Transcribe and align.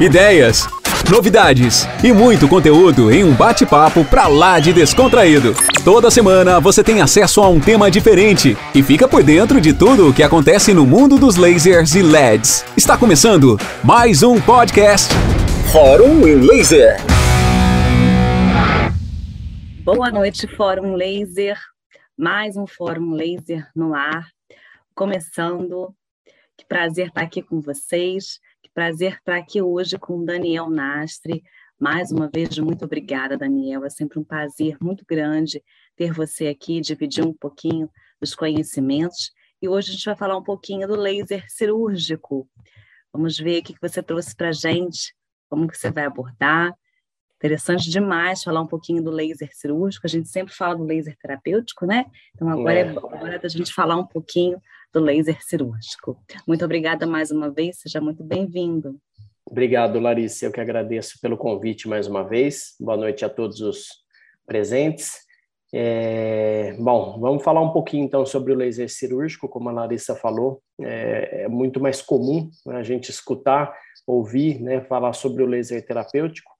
ideias, 0.00 0.66
novidades 1.10 1.86
e 2.02 2.10
muito 2.10 2.48
conteúdo 2.48 3.12
em 3.12 3.22
um 3.22 3.34
bate-papo 3.34 4.02
pra 4.02 4.28
lá 4.28 4.58
de 4.58 4.72
descontraído. 4.72 5.54
Toda 5.84 6.10
semana 6.10 6.58
você 6.58 6.82
tem 6.82 7.02
acesso 7.02 7.42
a 7.42 7.48
um 7.50 7.60
tema 7.60 7.90
diferente 7.90 8.56
e 8.74 8.82
fica 8.82 9.06
por 9.06 9.22
dentro 9.22 9.60
de 9.60 9.74
tudo 9.74 10.08
o 10.08 10.14
que 10.14 10.22
acontece 10.22 10.72
no 10.72 10.86
mundo 10.86 11.18
dos 11.18 11.36
lasers 11.36 11.94
e 11.94 12.00
LEDs. 12.00 12.64
Está 12.74 12.96
começando 12.96 13.58
mais 13.84 14.22
um 14.22 14.40
podcast 14.40 15.12
Fórum 15.70 16.26
em 16.26 16.36
Laser. 16.36 16.96
Boa 19.84 20.10
noite, 20.10 20.46
Fórum 20.46 20.94
Laser. 20.94 21.58
Mais 22.16 22.56
um 22.56 22.66
Fórum 22.66 23.12
Laser 23.12 23.68
no 23.76 23.94
ar. 23.94 24.26
Começando. 24.94 25.94
Que 26.56 26.64
prazer 26.66 27.08
estar 27.08 27.22
aqui 27.22 27.42
com 27.42 27.60
vocês. 27.60 28.40
Prazer 28.72 29.14
estar 29.14 29.36
aqui 29.36 29.60
hoje 29.60 29.98
com 29.98 30.24
Daniel 30.24 30.70
Nastre. 30.70 31.42
Mais 31.78 32.12
uma 32.12 32.30
vez, 32.32 32.56
muito 32.58 32.84
obrigada, 32.84 33.36
Daniel. 33.36 33.84
É 33.84 33.90
sempre 33.90 34.20
um 34.20 34.24
prazer 34.24 34.76
muito 34.80 35.04
grande 35.04 35.60
ter 35.96 36.12
você 36.12 36.46
aqui, 36.46 36.80
dividir 36.80 37.26
um 37.26 37.34
pouquinho 37.34 37.90
dos 38.20 38.32
conhecimentos. 38.32 39.32
E 39.60 39.68
hoje 39.68 39.90
a 39.90 39.92
gente 39.94 40.04
vai 40.04 40.16
falar 40.16 40.36
um 40.36 40.42
pouquinho 40.42 40.86
do 40.86 40.94
laser 40.94 41.44
cirúrgico. 41.48 42.48
Vamos 43.12 43.36
ver 43.36 43.58
o 43.58 43.64
que 43.64 43.74
você 43.82 44.00
trouxe 44.04 44.36
para 44.36 44.50
a 44.50 44.52
gente, 44.52 45.16
como 45.48 45.66
que 45.66 45.76
você 45.76 45.90
vai 45.90 46.04
abordar. 46.04 46.72
Interessante 47.40 47.88
demais 47.88 48.42
falar 48.42 48.60
um 48.60 48.66
pouquinho 48.66 49.02
do 49.02 49.10
laser 49.10 49.48
cirúrgico. 49.50 50.06
A 50.06 50.10
gente 50.10 50.28
sempre 50.28 50.52
fala 50.52 50.76
do 50.76 50.84
laser 50.84 51.16
terapêutico, 51.16 51.86
né? 51.86 52.04
Então 52.34 52.46
agora 52.50 52.80
é, 52.80 52.82
é 52.82 52.98
hora 52.98 53.38
da 53.38 53.48
gente 53.48 53.72
falar 53.72 53.96
um 53.96 54.06
pouquinho 54.06 54.60
do 54.92 55.00
laser 55.00 55.42
cirúrgico. 55.42 56.22
Muito 56.46 56.62
obrigada 56.62 57.06
mais 57.06 57.30
uma 57.30 57.50
vez, 57.50 57.78
seja 57.78 57.98
muito 57.98 58.22
bem-vindo. 58.22 59.00
Obrigado, 59.46 59.98
Larissa. 59.98 60.44
Eu 60.44 60.52
que 60.52 60.60
agradeço 60.60 61.18
pelo 61.18 61.34
convite 61.38 61.88
mais 61.88 62.06
uma 62.06 62.22
vez. 62.22 62.74
Boa 62.78 62.98
noite 62.98 63.24
a 63.24 63.28
todos 63.30 63.62
os 63.62 63.86
presentes. 64.46 65.14
É, 65.72 66.74
bom, 66.78 67.18
vamos 67.18 67.42
falar 67.42 67.62
um 67.62 67.72
pouquinho 67.72 68.04
então 68.04 68.26
sobre 68.26 68.52
o 68.52 68.56
laser 68.56 68.90
cirúrgico, 68.90 69.48
como 69.48 69.70
a 69.70 69.72
Larissa 69.72 70.14
falou, 70.14 70.60
é, 70.78 71.44
é 71.44 71.48
muito 71.48 71.80
mais 71.80 72.02
comum 72.02 72.50
a 72.68 72.82
gente 72.82 73.10
escutar, 73.10 73.72
ouvir, 74.06 74.60
né, 74.60 74.80
falar 74.82 75.12
sobre 75.12 75.44
o 75.44 75.46
laser 75.46 75.86
terapêutico, 75.86 76.50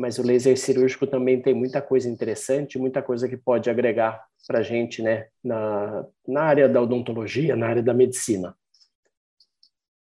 mas 0.00 0.18
o 0.18 0.22
laser 0.22 0.56
cirúrgico 0.56 1.06
também 1.06 1.42
tem 1.42 1.52
muita 1.52 1.82
coisa 1.82 2.08
interessante, 2.08 2.78
muita 2.78 3.02
coisa 3.02 3.28
que 3.28 3.36
pode 3.36 3.68
agregar 3.68 4.24
para 4.46 4.60
a 4.60 4.62
gente 4.62 5.02
né, 5.02 5.26
na, 5.44 6.06
na 6.26 6.42
área 6.42 6.66
da 6.66 6.80
odontologia, 6.80 7.54
na 7.54 7.68
área 7.68 7.82
da 7.82 7.92
medicina. 7.92 8.56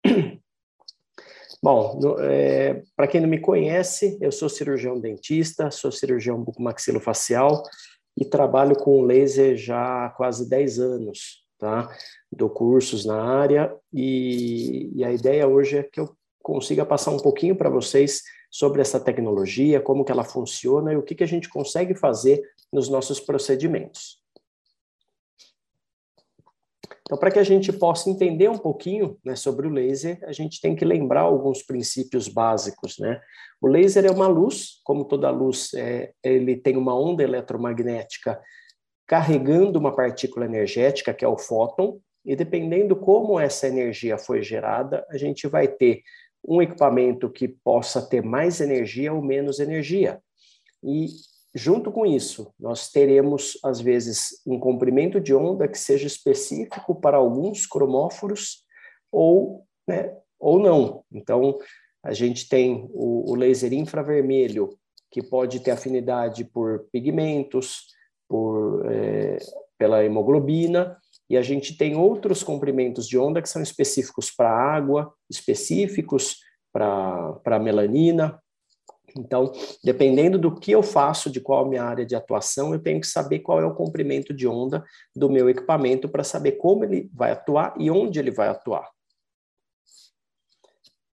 Bom, 1.62 2.00
é, 2.20 2.82
para 2.96 3.06
quem 3.06 3.20
não 3.20 3.28
me 3.28 3.38
conhece, 3.38 4.16
eu 4.22 4.32
sou 4.32 4.48
cirurgião 4.48 4.98
dentista, 4.98 5.70
sou 5.70 5.92
cirurgião 5.92 6.42
bucomaxilofacial 6.42 7.62
e 8.18 8.24
trabalho 8.24 8.76
com 8.76 9.02
laser 9.02 9.54
já 9.54 10.06
há 10.06 10.10
quase 10.10 10.48
10 10.48 10.78
anos, 10.78 11.44
tá? 11.58 11.94
Dou 12.32 12.48
cursos 12.48 13.04
na 13.04 13.22
área 13.22 13.70
e, 13.92 14.90
e 14.94 15.04
a 15.04 15.12
ideia 15.12 15.46
hoje 15.46 15.76
é 15.76 15.82
que 15.82 16.00
eu 16.00 16.16
consiga 16.44 16.84
passar 16.84 17.10
um 17.10 17.16
pouquinho 17.16 17.56
para 17.56 17.70
vocês 17.70 18.22
sobre 18.50 18.82
essa 18.82 19.00
tecnologia, 19.00 19.80
como 19.80 20.04
que 20.04 20.12
ela 20.12 20.22
funciona 20.22 20.92
e 20.92 20.96
o 20.96 21.02
que, 21.02 21.14
que 21.14 21.24
a 21.24 21.26
gente 21.26 21.48
consegue 21.48 21.94
fazer 21.94 22.42
nos 22.70 22.90
nossos 22.90 23.18
procedimentos. 23.18 24.22
Então, 27.00 27.18
para 27.18 27.30
que 27.30 27.38
a 27.38 27.44
gente 27.44 27.72
possa 27.72 28.10
entender 28.10 28.48
um 28.50 28.58
pouquinho 28.58 29.18
né, 29.24 29.34
sobre 29.34 29.66
o 29.66 29.70
laser, 29.70 30.18
a 30.24 30.32
gente 30.32 30.60
tem 30.60 30.76
que 30.76 30.84
lembrar 30.84 31.22
alguns 31.22 31.62
princípios 31.62 32.28
básicos. 32.28 32.98
Né? 32.98 33.20
O 33.60 33.66
laser 33.66 34.04
é 34.04 34.10
uma 34.10 34.26
luz, 34.26 34.80
como 34.84 35.06
toda 35.06 35.30
luz, 35.30 35.72
é, 35.74 36.12
ele 36.22 36.56
tem 36.56 36.76
uma 36.76 36.94
onda 36.94 37.22
eletromagnética 37.22 38.38
carregando 39.06 39.78
uma 39.78 39.94
partícula 39.94 40.44
energética, 40.44 41.12
que 41.14 41.24
é 41.24 41.28
o 41.28 41.38
fóton, 41.38 42.00
e 42.24 42.34
dependendo 42.34 42.96
como 42.96 43.38
essa 43.38 43.68
energia 43.68 44.16
foi 44.16 44.42
gerada, 44.42 45.06
a 45.10 45.18
gente 45.18 45.46
vai 45.46 45.68
ter 45.68 46.02
um 46.46 46.60
equipamento 46.60 47.30
que 47.30 47.48
possa 47.48 48.02
ter 48.02 48.22
mais 48.22 48.60
energia 48.60 49.12
ou 49.12 49.22
menos 49.22 49.58
energia. 49.58 50.20
E, 50.82 51.06
junto 51.54 51.90
com 51.90 52.04
isso, 52.04 52.52
nós 52.58 52.90
teremos, 52.90 53.58
às 53.64 53.80
vezes, 53.80 54.42
um 54.46 54.58
comprimento 54.58 55.20
de 55.20 55.34
onda 55.34 55.66
que 55.66 55.78
seja 55.78 56.06
específico 56.06 56.94
para 56.94 57.16
alguns 57.16 57.66
cromóforos 57.66 58.64
ou, 59.10 59.64
né, 59.88 60.14
ou 60.38 60.58
não. 60.58 61.04
Então, 61.10 61.58
a 62.02 62.12
gente 62.12 62.48
tem 62.48 62.86
o, 62.92 63.32
o 63.32 63.34
laser 63.34 63.72
infravermelho, 63.72 64.76
que 65.10 65.22
pode 65.22 65.60
ter 65.60 65.70
afinidade 65.70 66.44
por 66.44 66.86
pigmentos, 66.92 67.86
por, 68.28 68.84
é, 68.92 69.38
pela 69.78 70.04
hemoglobina, 70.04 70.98
e 71.28 71.36
a 71.36 71.42
gente 71.42 71.76
tem 71.76 71.96
outros 71.96 72.42
comprimentos 72.42 73.08
de 73.08 73.18
onda 73.18 73.40
que 73.40 73.48
são 73.48 73.62
específicos 73.62 74.30
para 74.30 74.50
água, 74.50 75.12
específicos 75.30 76.38
para 76.72 77.58
melanina. 77.60 78.38
Então, 79.16 79.52
dependendo 79.82 80.38
do 80.38 80.54
que 80.54 80.72
eu 80.72 80.82
faço, 80.82 81.30
de 81.30 81.40
qual 81.40 81.64
a 81.64 81.68
minha 81.68 81.84
área 81.84 82.04
de 82.04 82.16
atuação, 82.16 82.74
eu 82.74 82.82
tenho 82.82 83.00
que 83.00 83.06
saber 83.06 83.38
qual 83.40 83.60
é 83.60 83.64
o 83.64 83.74
comprimento 83.74 84.34
de 84.34 84.46
onda 84.46 84.84
do 85.14 85.30
meu 85.30 85.48
equipamento 85.48 86.08
para 86.08 86.24
saber 86.24 86.52
como 86.52 86.84
ele 86.84 87.08
vai 87.12 87.30
atuar 87.30 87.74
e 87.78 87.90
onde 87.90 88.18
ele 88.18 88.30
vai 88.30 88.48
atuar. 88.48 88.90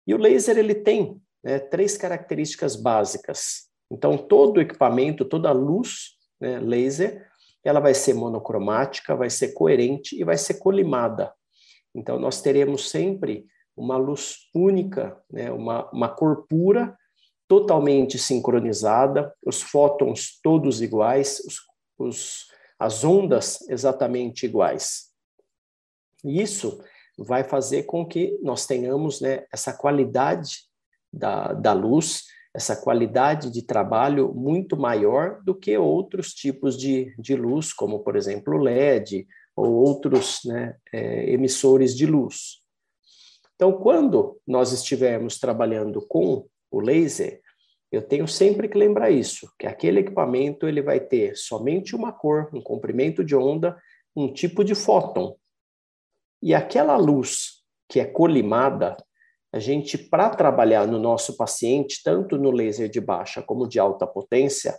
E 0.07 0.13
o 0.13 0.17
laser 0.17 0.57
ele 0.57 0.73
tem 0.73 1.21
né, 1.43 1.59
três 1.59 1.97
características 1.97 2.75
básicas. 2.75 3.69
Então, 3.91 4.17
todo 4.17 4.61
equipamento, 4.61 5.25
toda 5.25 5.51
luz 5.51 6.17
né, 6.39 6.57
laser, 6.59 7.28
ela 7.63 7.79
vai 7.79 7.93
ser 7.93 8.13
monocromática, 8.13 9.15
vai 9.15 9.29
ser 9.29 9.53
coerente 9.53 10.19
e 10.19 10.23
vai 10.23 10.37
ser 10.37 10.55
colimada. 10.55 11.33
Então, 11.93 12.19
nós 12.19 12.41
teremos 12.41 12.89
sempre 12.89 13.45
uma 13.75 13.97
luz 13.97 14.49
única, 14.53 15.21
né? 15.29 15.51
uma, 15.51 15.89
uma 15.91 16.09
cor 16.09 16.45
pura, 16.47 16.97
totalmente 17.47 18.19
sincronizada, 18.19 19.33
os 19.43 19.61
fótons 19.61 20.39
todos 20.43 20.81
iguais, 20.81 21.39
os, 21.39 21.59
os, 21.97 22.47
as 22.77 23.03
ondas 23.03 23.67
exatamente 23.69 24.45
iguais. 24.45 25.09
Isso 26.23 26.83
vai 27.17 27.43
fazer 27.43 27.83
com 27.83 28.05
que 28.05 28.37
nós 28.41 28.65
tenhamos 28.65 29.19
né, 29.19 29.45
essa 29.51 29.73
qualidade 29.73 30.59
da, 31.11 31.53
da 31.53 31.73
luz, 31.73 32.25
essa 32.53 32.75
qualidade 32.75 33.51
de 33.51 33.61
trabalho 33.61 34.33
muito 34.33 34.75
maior 34.75 35.41
do 35.43 35.53
que 35.53 35.77
outros 35.77 36.33
tipos 36.33 36.77
de, 36.77 37.13
de 37.17 37.35
luz, 37.35 37.71
como, 37.71 37.99
por 37.99 38.15
exemplo, 38.15 38.55
o 38.55 38.57
LED 38.57 39.27
ou 39.55 39.71
outros 39.73 40.39
né, 40.45 40.75
é, 40.91 41.31
emissores 41.31 41.95
de 41.95 42.05
luz. 42.05 42.61
Então, 43.55 43.73
quando 43.73 44.39
nós 44.47 44.71
estivermos 44.71 45.37
trabalhando 45.37 46.01
com 46.07 46.47
o 46.71 46.79
laser, 46.79 47.41
eu 47.91 48.01
tenho 48.01 48.27
sempre 48.27 48.67
que 48.67 48.77
lembrar 48.77 49.09
isso, 49.09 49.51
que 49.57 49.67
aquele 49.67 49.99
equipamento 49.99 50.67
ele 50.67 50.81
vai 50.81 50.99
ter 50.99 51.35
somente 51.35 51.95
uma 51.95 52.11
cor, 52.11 52.49
um 52.53 52.61
comprimento 52.61 53.23
de 53.23 53.35
onda, 53.35 53.77
um 54.15 54.31
tipo 54.31 54.63
de 54.63 54.75
fóton. 54.75 55.35
E 56.41 56.53
aquela 56.53 56.95
luz 56.95 57.63
que 57.89 57.99
é 57.99 58.05
colimada, 58.05 58.95
a 59.51 59.59
gente, 59.59 59.97
para 59.97 60.29
trabalhar 60.29 60.87
no 60.87 60.99
nosso 60.99 61.35
paciente, 61.35 62.01
tanto 62.03 62.37
no 62.37 62.51
laser 62.51 62.89
de 62.89 63.01
baixa 63.01 63.41
como 63.41 63.67
de 63.67 63.79
alta 63.79 64.05
potência, 64.05 64.77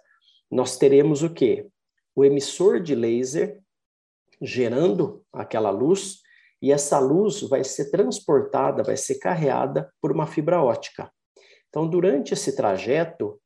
nós 0.51 0.77
teremos 0.77 1.23
o 1.23 1.31
quê? 1.31 1.67
O 2.15 2.25
emissor 2.25 2.81
de 2.81 2.95
laser 2.95 3.61
gerando 4.41 5.23
aquela 5.33 5.71
luz, 5.71 6.21
e 6.63 6.73
essa 6.73 6.99
luz 6.99 7.43
vai 7.43 7.65
ser 7.65 7.91
transportada, 7.91 8.83
vai 8.83 8.97
ser 8.97 9.17
carreada 9.19 9.93
por 10.01 10.13
uma 10.13 10.27
fibra 10.27 10.63
ótica. 10.63 11.11
Então, 11.69 11.89
durante 11.89 12.35
esse 12.35 12.57
trajeto, 12.57 13.41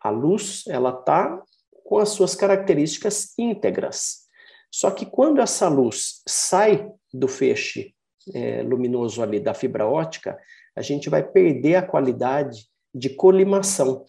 a 0.00 0.10
luz 0.10 0.64
ela 0.68 0.90
está 0.90 1.42
com 1.84 1.98
as 1.98 2.10
suas 2.10 2.34
características 2.34 3.32
íntegras. 3.38 4.26
Só 4.70 4.90
que 4.90 5.06
quando 5.06 5.40
essa 5.40 5.68
luz 5.68 6.22
sai 6.26 6.90
do 7.12 7.28
feixe 7.28 7.94
é, 8.34 8.62
luminoso 8.62 9.22
ali 9.22 9.40
da 9.40 9.54
fibra 9.54 9.86
ótica, 9.86 10.38
a 10.78 10.82
gente 10.82 11.10
vai 11.10 11.22
perder 11.22 11.74
a 11.74 11.86
qualidade 11.86 12.68
de 12.94 13.10
colimação. 13.10 14.06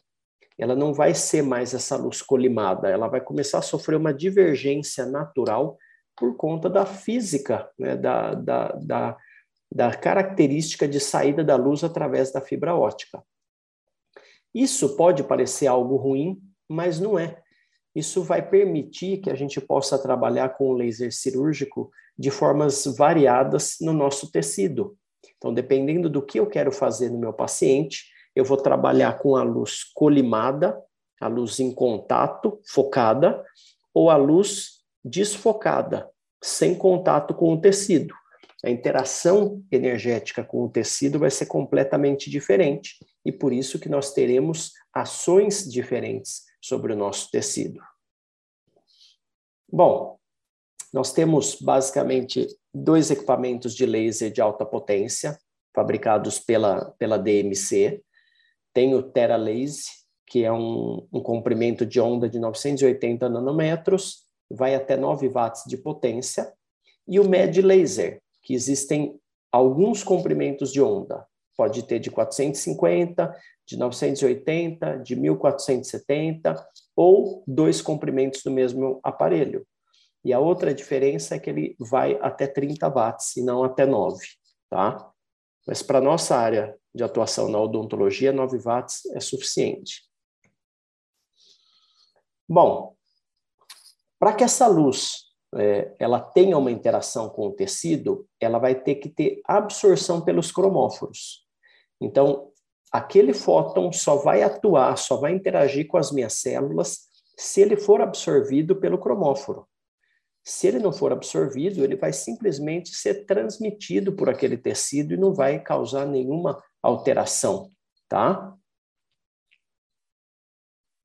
Ela 0.56 0.76
não 0.76 0.94
vai 0.94 1.16
ser 1.16 1.42
mais 1.42 1.74
essa 1.74 1.98
luz 1.98 2.22
colimada, 2.22 2.90
ela 2.90 3.08
vai 3.08 3.20
começar 3.20 3.58
a 3.58 3.64
sofrer 3.64 3.96
uma 3.96 4.14
divergência 4.14 5.06
natural 5.06 5.78
por 6.16 6.36
conta 6.36 6.70
da 6.70 6.86
física, 6.86 7.68
né, 7.80 7.98
da, 7.98 8.36
da, 8.36 8.68
da, 8.74 9.18
da 9.72 9.96
característica 9.96 10.88
de 10.88 11.00
saída 11.00 11.44
da 11.44 11.56
luz 11.56 11.84
através 11.84 12.32
da 12.32 12.40
fibra 12.40 12.76
ótica. 12.76 13.24
Isso 14.54 14.96
pode 14.96 15.24
parecer 15.24 15.66
algo 15.66 15.96
ruim, 15.96 16.40
mas 16.68 17.00
não 17.00 17.18
é. 17.18 17.42
Isso 17.96 18.22
vai 18.22 18.48
permitir 18.48 19.18
que 19.18 19.32
a 19.32 19.36
gente 19.36 19.60
possa 19.60 19.98
trabalhar 19.98 20.50
com 20.50 20.70
o 20.70 20.74
laser 20.74 21.12
cirúrgico 21.12 21.90
de 22.18 22.30
formas 22.30 22.86
variadas 22.86 23.78
no 23.82 23.94
nosso 23.94 24.32
tecido. 24.32 24.96
Então, 25.38 25.54
dependendo 25.54 26.10
do 26.10 26.22
que 26.22 26.40
eu 26.40 26.48
quero 26.48 26.72
fazer 26.72 27.10
no 27.10 27.18
meu 27.18 27.34
paciente, 27.34 28.06
eu 28.36 28.44
vou 28.44 28.58
trabalhar 28.58 29.20
com 29.20 29.36
a 29.36 29.44
luz 29.44 29.84
colimada, 29.94 30.82
a 31.20 31.28
luz 31.28 31.60
em 31.60 31.74
contato, 31.74 32.60
focada, 32.68 33.44
ou 33.94 34.10
a 34.10 34.16
luz 34.16 34.80
desfocada, 35.04 36.10
sem 36.42 36.76
contato 36.76 37.34
com 37.34 37.54
o 37.54 37.60
tecido. 37.60 38.14
A 38.64 38.70
interação 38.70 39.64
energética 39.72 40.44
com 40.44 40.66
o 40.66 40.70
tecido 40.70 41.18
vai 41.18 41.32
ser 41.32 41.46
completamente 41.46 42.30
diferente 42.30 42.98
e 43.26 43.32
por 43.32 43.54
isso 43.54 43.80
que 43.80 43.88
nós 43.88 44.14
teremos 44.14 44.74
ações 44.94 45.70
diferentes 45.70 46.44
sobre 46.62 46.92
o 46.92 46.96
nosso 46.96 47.32
tecido. 47.32 47.80
Bom, 49.72 50.18
nós 50.92 51.14
temos 51.14 51.56
basicamente 51.56 52.48
dois 52.74 53.10
equipamentos 53.12 53.74
de 53.74 53.86
laser 53.86 54.32
de 54.32 54.42
alta 54.42 54.66
potência, 54.66 55.38
fabricados 55.74 56.40
pela, 56.40 56.92
pela 56.98 57.18
DMC. 57.18 58.02
Tem 58.74 58.94
o 58.96 59.04
TeraLaser, 59.04 59.84
que 60.28 60.44
é 60.44 60.52
um, 60.52 61.08
um 61.12 61.22
comprimento 61.22 61.86
de 61.86 62.00
onda 62.00 62.30
de 62.30 62.40
980 62.40 63.28
nanômetros, 63.30 64.26
vai 64.50 64.76
até 64.76 64.96
9 64.96 65.28
watts 65.30 65.64
de 65.68 65.78
potência, 65.78 66.52
e 67.08 67.20
o 67.20 67.28
MED 67.28 67.62
Laser, 67.62 68.22
que 68.44 68.54
existem 68.54 69.20
alguns 69.52 70.04
comprimentos 70.04 70.72
de 70.72 70.82
onda. 70.82 71.26
Pode 71.58 71.84
ter 71.84 72.00
de 72.00 72.12
450, 72.12 73.36
de 73.68 73.78
980, 73.78 74.98
de 74.98 75.16
1470, 75.16 76.56
ou 76.96 77.44
dois 77.48 77.82
comprimentos 77.82 78.44
do 78.44 78.52
mesmo 78.52 79.00
aparelho. 79.04 79.66
E 80.24 80.34
a 80.34 80.40
outra 80.40 80.74
diferença 80.74 81.36
é 81.36 81.40
que 81.40 81.50
ele 81.50 81.76
vai 81.80 82.18
até 82.22 82.46
30 82.46 82.88
watts 82.90 83.38
e 83.38 83.44
não 83.44 83.64
até 83.64 83.86
9, 83.86 84.26
tá? 84.70 85.12
Mas 85.66 85.82
para 85.82 86.02
nossa 86.02 86.36
área 86.36 86.78
de 86.94 87.04
atuação 87.04 87.48
na 87.48 87.60
odontologia, 87.60 88.34
9 88.34 88.58
watts 88.58 89.06
é 89.14 89.20
suficiente. 89.20 90.04
Bom, 92.48 92.96
para 94.20 94.34
que 94.34 94.44
essa 94.44 94.68
luz 94.68 95.30
é, 95.56 95.94
ela 96.00 96.20
tenha 96.20 96.58
uma 96.58 96.72
interação 96.72 97.30
com 97.30 97.48
o 97.48 97.54
tecido, 97.54 98.28
ela 98.40 98.60
vai 98.60 98.76
ter 98.76 98.96
que 98.96 99.10
ter 99.10 99.42
absorção 99.46 100.22
pelos 100.22 100.52
cromóforos. 100.52 101.46
Então, 102.02 102.52
aquele 102.92 103.34
fóton 103.34 103.92
só 103.92 104.16
vai 104.16 104.44
atuar, 104.44 104.98
só 104.98 105.18
vai 105.18 105.34
interagir 105.34 105.88
com 105.88 105.98
as 105.98 106.12
minhas 106.12 106.34
células 106.34 107.08
se 107.38 107.62
ele 107.62 107.78
for 107.78 108.02
absorvido 108.02 108.76
pelo 108.76 108.98
cromóforo. 108.98 109.68
Se 110.50 110.68
ele 110.68 110.80
não 110.80 110.92
for 110.92 111.12
absorvido, 111.12 111.84
ele 111.84 111.96
vai 111.96 112.12
simplesmente 112.12 112.90
ser 112.96 113.26
transmitido 113.28 114.14
por 114.14 114.28
aquele 114.28 114.58
tecido 114.58 115.14
e 115.14 115.18
não 115.18 115.32
vai 115.32 115.62
causar 115.62 116.08
nenhuma 116.08 116.60
alteração, 116.82 117.72
tá? 118.08 118.58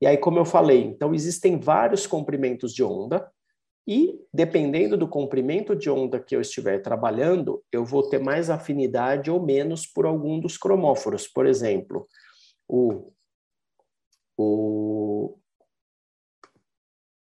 E 0.01 0.07
aí, 0.07 0.17
como 0.17 0.39
eu 0.39 0.47
falei, 0.47 0.85
então 0.85 1.15
existem 1.15 1.61
vários 1.61 2.07
comprimentos 2.07 2.73
de 2.73 2.83
onda, 2.83 3.31
e 3.87 4.19
dependendo 4.33 4.97
do 4.97 5.07
comprimento 5.07 5.77
de 5.77 5.91
onda 5.91 6.19
que 6.19 6.35
eu 6.35 6.41
estiver 6.41 6.81
trabalhando, 6.81 7.63
eu 7.71 7.85
vou 7.85 8.09
ter 8.09 8.19
mais 8.19 8.49
afinidade 8.49 9.31
ou 9.31 9.45
menos 9.45 9.87
por 9.87 10.07
algum 10.07 10.41
dos 10.41 10.57
cromóforos. 10.57 11.29
Por 11.29 11.45
exemplo, 11.45 12.09
o, 12.67 13.13
o 14.39 15.39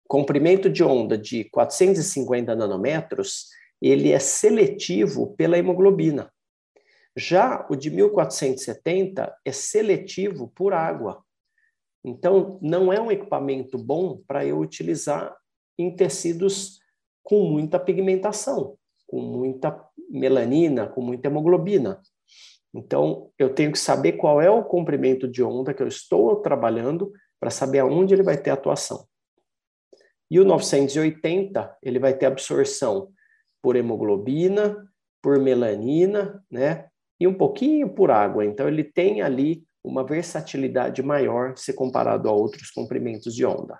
comprimento 0.08 0.68
de 0.70 0.82
onda 0.82 1.16
de 1.16 1.44
450 1.44 2.54
nanômetros, 2.54 3.48
ele 3.80 4.12
é 4.12 4.18
seletivo 4.18 5.34
pela 5.36 5.58
hemoglobina. 5.58 6.32
Já 7.16 7.66
o 7.70 7.76
de 7.76 7.90
1470 7.90 9.34
é 9.44 9.52
seletivo 9.52 10.48
por 10.54 10.72
água. 10.72 11.22
Então, 12.04 12.58
não 12.60 12.92
é 12.92 13.00
um 13.00 13.10
equipamento 13.10 13.78
bom 13.78 14.20
para 14.26 14.44
eu 14.44 14.58
utilizar 14.58 15.34
em 15.78 15.94
tecidos 15.94 16.80
com 17.22 17.44
muita 17.44 17.78
pigmentação, 17.78 18.76
com 19.06 19.20
muita 19.20 19.82
melanina, 20.10 20.86
com 20.86 21.00
muita 21.00 21.28
hemoglobina. 21.28 22.00
Então, 22.74 23.30
eu 23.38 23.54
tenho 23.54 23.70
que 23.72 23.78
saber 23.78 24.14
qual 24.14 24.40
é 24.40 24.50
o 24.50 24.64
comprimento 24.64 25.28
de 25.28 25.42
onda 25.42 25.72
que 25.72 25.82
eu 25.82 25.88
estou 25.88 26.36
trabalhando 26.42 27.12
para 27.40 27.50
saber 27.50 27.78
aonde 27.78 28.12
ele 28.12 28.22
vai 28.22 28.36
ter 28.36 28.50
atuação. 28.50 29.06
E 30.30 30.40
o 30.40 30.44
980, 30.44 31.78
ele 31.82 31.98
vai 31.98 32.16
ter 32.16 32.26
absorção 32.26 33.12
por 33.62 33.76
hemoglobina, 33.76 34.90
por 35.22 35.38
melanina, 35.38 36.44
né? 36.50 36.88
E 37.20 37.26
um 37.26 37.34
pouquinho 37.34 37.94
por 37.94 38.10
água. 38.10 38.44
Então, 38.44 38.68
ele 38.68 38.84
tem 38.84 39.22
ali 39.22 39.64
uma 39.82 40.04
versatilidade 40.04 41.02
maior 41.02 41.56
se 41.56 41.72
comparado 41.72 42.28
a 42.28 42.32
outros 42.32 42.70
comprimentos 42.70 43.34
de 43.34 43.44
onda. 43.44 43.78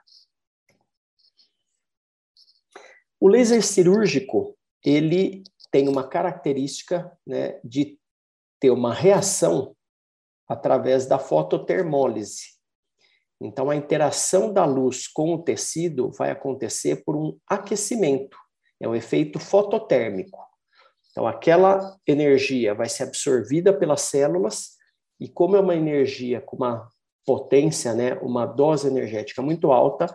O 3.18 3.28
laser 3.28 3.62
cirúrgico, 3.62 4.56
ele 4.84 5.42
tem 5.70 5.88
uma 5.88 6.06
característica 6.06 7.10
né, 7.26 7.58
de 7.64 7.98
ter 8.60 8.70
uma 8.70 8.92
reação 8.92 9.74
através 10.46 11.06
da 11.06 11.18
fototermólise. 11.18 12.54
Então, 13.44 13.68
a 13.68 13.76
interação 13.76 14.50
da 14.50 14.64
luz 14.64 15.06
com 15.06 15.34
o 15.34 15.42
tecido 15.42 16.10
vai 16.12 16.30
acontecer 16.30 17.04
por 17.04 17.14
um 17.14 17.36
aquecimento, 17.46 18.38
é 18.80 18.88
um 18.88 18.94
efeito 18.94 19.38
fototérmico. 19.38 20.38
Então, 21.10 21.26
aquela 21.26 21.94
energia 22.06 22.74
vai 22.74 22.88
ser 22.88 23.02
absorvida 23.02 23.70
pelas 23.70 24.00
células, 24.00 24.78
e 25.20 25.28
como 25.28 25.56
é 25.56 25.60
uma 25.60 25.76
energia 25.76 26.40
com 26.40 26.56
uma 26.56 26.88
potência, 27.26 27.92
né, 27.92 28.14
uma 28.14 28.46
dose 28.46 28.88
energética 28.88 29.42
muito 29.42 29.70
alta, 29.72 30.06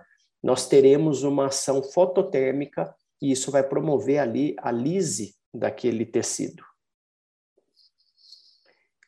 nós 0.42 0.68
teremos 0.68 1.22
uma 1.22 1.48
ação 1.48 1.84
fototérmica 1.84 2.96
e 3.22 3.32
isso 3.32 3.52
vai 3.52 3.62
promover 3.62 4.18
ali 4.18 4.56
a 4.60 4.72
lise 4.72 5.36
daquele 5.54 6.06
tecido. 6.06 6.64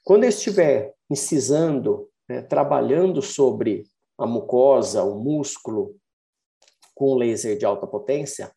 Quando 0.04 0.26
eu 0.26 0.30
estiver 0.30 0.94
incisando, 1.10 2.08
né, 2.30 2.42
trabalhando 2.42 3.22
sobre 3.22 3.84
a 4.24 4.28
mucosa, 4.28 5.04
o 5.04 5.20
músculo, 5.20 5.96
com 6.94 7.16
laser 7.16 7.58
de 7.58 7.66
alta 7.66 7.88
potência, 7.88 8.52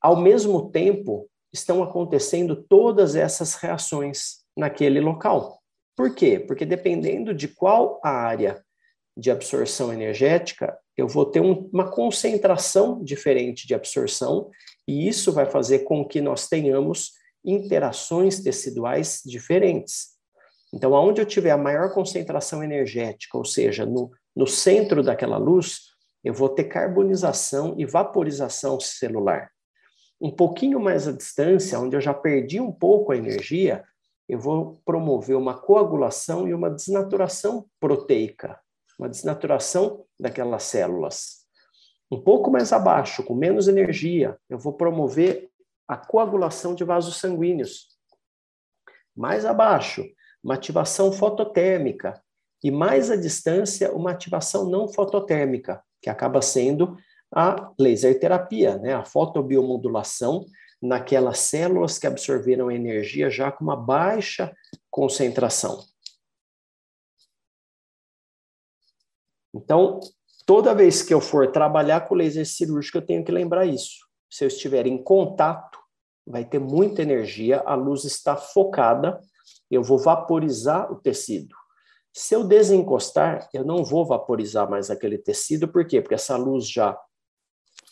ao 0.00 0.16
mesmo 0.16 0.70
tempo 0.70 1.28
estão 1.52 1.82
acontecendo 1.82 2.64
todas 2.68 3.16
essas 3.16 3.54
reações 3.54 4.44
naquele 4.56 5.00
local. 5.00 5.62
Por 5.96 6.14
quê? 6.14 6.38
Porque 6.38 6.66
dependendo 6.66 7.32
de 7.32 7.48
qual 7.48 8.00
área 8.04 8.62
de 9.16 9.30
absorção 9.30 9.92
energética, 9.92 10.78
eu 10.96 11.08
vou 11.08 11.24
ter 11.24 11.40
um, 11.40 11.70
uma 11.72 11.90
concentração 11.90 13.02
diferente 13.02 13.66
de 13.66 13.74
absorção, 13.74 14.50
e 14.86 15.08
isso 15.08 15.32
vai 15.32 15.46
fazer 15.46 15.80
com 15.80 16.06
que 16.06 16.20
nós 16.20 16.48
tenhamos 16.48 17.12
interações 17.44 18.40
teciduais 18.40 19.22
diferentes. 19.24 20.15
Então, 20.76 20.94
aonde 20.94 21.20
eu 21.20 21.26
tiver 21.26 21.50
a 21.50 21.56
maior 21.56 21.92
concentração 21.92 22.62
energética, 22.62 23.38
ou 23.38 23.44
seja, 23.44 23.86
no, 23.86 24.10
no 24.34 24.46
centro 24.46 25.02
daquela 25.02 25.38
luz, 25.38 25.80
eu 26.22 26.34
vou 26.34 26.50
ter 26.50 26.64
carbonização 26.64 27.74
e 27.78 27.86
vaporização 27.86 28.78
celular. 28.78 29.50
Um 30.20 30.30
pouquinho 30.30 30.78
mais 30.78 31.08
à 31.08 31.12
distância, 31.12 31.80
onde 31.80 31.96
eu 31.96 32.00
já 32.00 32.12
perdi 32.12 32.60
um 32.60 32.72
pouco 32.72 33.12
a 33.12 33.16
energia, 33.16 33.84
eu 34.28 34.38
vou 34.38 34.80
promover 34.84 35.36
uma 35.36 35.54
coagulação 35.54 36.46
e 36.46 36.52
uma 36.52 36.70
desnaturação 36.70 37.66
proteica 37.80 38.58
uma 38.98 39.08
desnaturação 39.08 40.04
daquelas 40.18 40.64
células. 40.64 41.46
Um 42.10 42.20
pouco 42.20 42.50
mais 42.50 42.72
abaixo, 42.72 43.22
com 43.22 43.34
menos 43.34 43.68
energia, 43.68 44.38
eu 44.48 44.58
vou 44.58 44.72
promover 44.72 45.50
a 45.88 45.96
coagulação 45.96 46.74
de 46.74 46.84
vasos 46.84 47.18
sanguíneos. 47.18 47.88
Mais 49.14 49.44
abaixo, 49.44 50.04
uma 50.46 50.54
ativação 50.54 51.10
fototérmica. 51.10 52.22
E 52.62 52.70
mais 52.70 53.10
à 53.10 53.16
distância, 53.16 53.92
uma 53.92 54.12
ativação 54.12 54.70
não 54.70 54.86
fototérmica, 54.86 55.82
que 56.00 56.08
acaba 56.08 56.40
sendo 56.40 56.96
a 57.34 57.72
laser 57.76 58.20
terapia, 58.20 58.78
né? 58.78 58.94
a 58.94 59.04
fotobiomodulação 59.04 60.46
naquelas 60.80 61.40
células 61.40 61.98
que 61.98 62.06
absorveram 62.06 62.70
energia 62.70 63.28
já 63.28 63.50
com 63.50 63.64
uma 63.64 63.74
baixa 63.74 64.54
concentração. 64.88 65.84
Então, 69.52 69.98
toda 70.46 70.76
vez 70.76 71.02
que 71.02 71.12
eu 71.12 71.20
for 71.20 71.50
trabalhar 71.50 72.02
com 72.02 72.14
laser 72.14 72.46
cirúrgico, 72.46 72.98
eu 72.98 73.06
tenho 73.06 73.24
que 73.24 73.32
lembrar 73.32 73.66
isso. 73.66 74.06
Se 74.30 74.44
eu 74.44 74.48
estiver 74.48 74.86
em 74.86 75.02
contato, 75.02 75.80
vai 76.24 76.44
ter 76.44 76.60
muita 76.60 77.02
energia, 77.02 77.60
a 77.66 77.74
luz 77.74 78.04
está 78.04 78.36
focada, 78.36 79.20
eu 79.70 79.82
vou 79.82 79.98
vaporizar 79.98 80.92
o 80.92 80.96
tecido. 80.96 81.54
Se 82.12 82.34
eu 82.34 82.44
desencostar, 82.44 83.48
eu 83.52 83.64
não 83.64 83.84
vou 83.84 84.06
vaporizar 84.06 84.68
mais 84.70 84.90
aquele 84.90 85.18
tecido, 85.18 85.68
por 85.68 85.86
quê? 85.86 86.00
Porque 86.00 86.14
essa 86.14 86.36
luz 86.36 86.68
já 86.68 86.98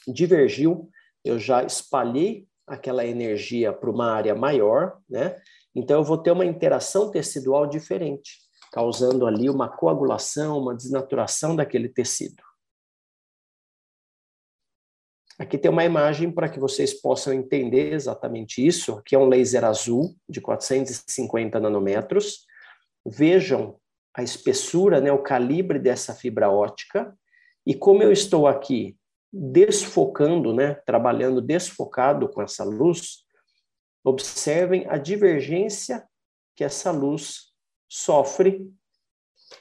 divergiu, 0.07 0.89
eu 1.25 1.39
já 1.39 1.63
espalhei 1.63 2.47
aquela 2.67 3.05
energia 3.05 3.73
para 3.73 3.91
uma 3.91 4.11
área 4.11 4.35
maior, 4.35 4.99
né? 5.09 5.37
Então 5.75 5.99
eu 5.99 6.05
vou 6.05 6.17
ter 6.17 6.31
uma 6.31 6.47
interação 6.47 7.11
tecidual 7.11 7.67
diferente. 7.67 8.39
causando 8.73 9.25
ali 9.25 9.49
uma 9.49 9.69
coagulação, 9.69 10.59
uma 10.59 10.75
desnaturação 10.75 11.55
daquele 11.55 11.89
tecido. 11.89 12.43
Aqui 15.39 15.59
tem 15.59 15.71
uma 15.71 15.85
imagem 15.85 16.31
para 16.31 16.49
que 16.49 16.61
vocês 16.61 16.95
possam 16.95 17.33
entender 17.33 17.93
exatamente 17.93 18.65
isso. 18.65 18.93
Aqui 18.93 19.17
é 19.17 19.19
um 19.19 19.27
laser 19.27 19.65
azul 19.65 20.15
de 20.29 20.41
450 20.41 21.59
nanômetros. 21.59 22.47
Vejam 23.05 23.77
a 24.15 24.23
espessura, 24.23 25.01
né, 25.01 25.11
o 25.11 25.23
calibre 25.23 25.81
dessa 25.81 26.15
fibra 26.15 26.51
ótica. 26.51 27.13
E 27.67 27.75
como 27.75 28.03
eu 28.03 28.13
estou 28.13 28.47
aqui 28.47 28.97
desfocando, 29.33 30.55
né, 30.55 30.75
trabalhando 30.87 31.41
desfocado 31.41 32.29
com 32.29 32.41
essa 32.41 32.63
luz, 32.63 33.25
observem 34.05 34.87
a 34.89 34.97
divergência 34.97 36.07
que 36.55 36.63
essa 36.63 36.93
luz 36.93 37.53
sofre 37.89 38.71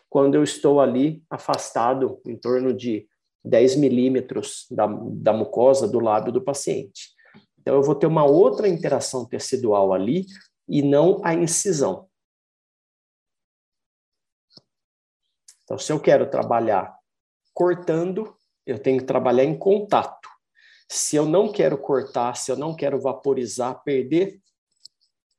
quando 0.07 0.35
eu 0.35 0.43
estou 0.43 0.79
ali 0.79 1.23
afastado 1.27 2.21
em 2.27 2.37
torno 2.37 2.71
de 2.71 3.07
10 3.43 3.75
milímetros 3.75 4.65
da, 4.71 4.87
da 4.87 5.33
mucosa 5.33 5.87
do 5.87 5.99
lábio 5.99 6.31
do 6.31 6.43
paciente. 6.43 7.11
Então, 7.59 7.75
eu 7.75 7.83
vou 7.83 7.95
ter 7.95 8.07
uma 8.07 8.25
outra 8.25 8.67
interação 8.67 9.25
tecidual 9.25 9.93
ali 9.93 10.25
e 10.67 10.81
não 10.81 11.21
a 11.23 11.33
incisão. 11.33 12.07
Então, 15.63 15.77
se 15.77 15.91
eu 15.91 15.99
quero 15.99 16.29
trabalhar 16.29 16.93
cortando, 17.53 18.35
eu 18.65 18.79
tenho 18.79 18.99
que 18.99 19.05
trabalhar 19.05 19.43
em 19.43 19.57
contato. 19.57 20.29
Se 20.89 21.15
eu 21.15 21.25
não 21.25 21.51
quero 21.51 21.77
cortar, 21.77 22.35
se 22.35 22.51
eu 22.51 22.57
não 22.57 22.75
quero 22.75 22.99
vaporizar, 22.99 23.81
perder 23.83 24.41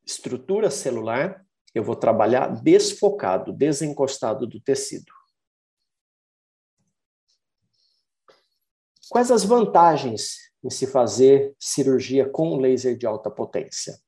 estrutura 0.05 0.71
celular, 0.71 1.45
eu 1.75 1.83
vou 1.83 1.97
trabalhar 1.97 2.49
desfocado, 2.49 3.53
desencostado 3.53 4.47
do 4.47 4.61
tecido. 4.61 5.13
Quais 9.11 9.31
as 9.31 9.45
vantagens 9.45 10.37
em 10.63 10.71
se 10.71 10.87
fazer 10.87 11.55
cirurgia 11.59 12.29
com 12.29 12.57
laser 12.57 12.97
de 12.97 13.07
alta 13.07 13.31
potência? 13.31 13.99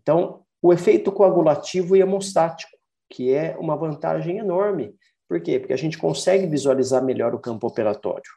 Então, 0.00 0.44
o 0.60 0.72
efeito 0.72 1.10
coagulativo 1.10 1.96
e 1.96 2.00
hemostático, 2.00 2.72
que 3.10 3.32
é 3.32 3.56
uma 3.58 3.76
vantagem 3.76 4.38
enorme. 4.38 4.94
Por 5.28 5.40
quê? 5.40 5.58
Porque 5.58 5.72
a 5.72 5.78
gente 5.78 5.98
consegue 5.98 6.46
visualizar 6.46 7.02
melhor 7.02 7.34
o 7.34 7.38
campo 7.38 7.66
operatório. 7.66 8.30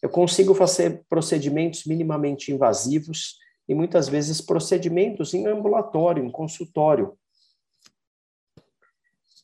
Eu 0.00 0.08
consigo 0.08 0.54
fazer 0.54 1.04
procedimentos 1.08 1.84
minimamente 1.84 2.52
invasivos 2.52 3.36
e 3.68 3.74
muitas 3.74 4.08
vezes 4.08 4.40
procedimentos 4.40 5.34
em 5.34 5.46
ambulatório, 5.46 6.24
em 6.24 6.30
consultório. 6.30 7.18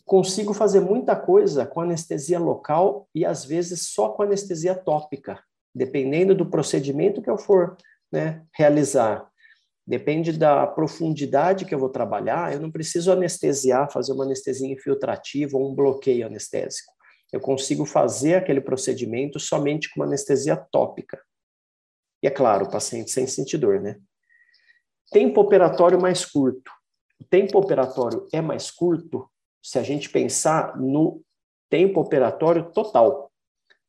Consigo 0.04 0.52
fazer 0.52 0.80
muita 0.80 1.16
coisa 1.16 1.66
com 1.66 1.80
anestesia 1.80 2.38
local 2.38 3.08
e 3.14 3.24
às 3.24 3.44
vezes 3.44 3.88
só 3.88 4.10
com 4.10 4.22
anestesia 4.22 4.74
tópica, 4.74 5.42
dependendo 5.74 6.34
do 6.34 6.48
procedimento 6.48 7.20
que 7.20 7.30
eu 7.30 7.36
for 7.36 7.76
né, 8.12 8.42
realizar. 8.54 9.28
Depende 9.86 10.32
da 10.32 10.66
profundidade 10.66 11.64
que 11.64 11.74
eu 11.74 11.78
vou 11.78 11.90
trabalhar, 11.90 12.52
eu 12.52 12.60
não 12.60 12.70
preciso 12.70 13.12
anestesiar, 13.12 13.90
fazer 13.92 14.12
uma 14.12 14.24
anestesia 14.24 14.72
infiltrativa 14.72 15.58
ou 15.58 15.70
um 15.70 15.74
bloqueio 15.74 16.26
anestésico 16.26 16.94
eu 17.34 17.40
consigo 17.40 17.84
fazer 17.84 18.36
aquele 18.36 18.60
procedimento 18.60 19.40
somente 19.40 19.90
com 19.90 20.00
uma 20.00 20.06
anestesia 20.06 20.56
tópica. 20.56 21.20
E 22.22 22.28
é 22.28 22.30
claro, 22.30 22.66
o 22.66 22.70
paciente 22.70 23.10
sem 23.10 23.26
sentir 23.26 23.58
dor, 23.58 23.80
né? 23.80 23.98
Tempo 25.10 25.40
operatório 25.40 26.00
mais 26.00 26.24
curto. 26.24 26.70
O 27.20 27.24
tempo 27.24 27.58
operatório 27.58 28.28
é 28.32 28.40
mais 28.40 28.70
curto 28.70 29.28
se 29.60 29.80
a 29.80 29.82
gente 29.82 30.10
pensar 30.10 30.78
no 30.78 31.22
tempo 31.68 32.00
operatório 32.00 32.70
total. 32.70 33.32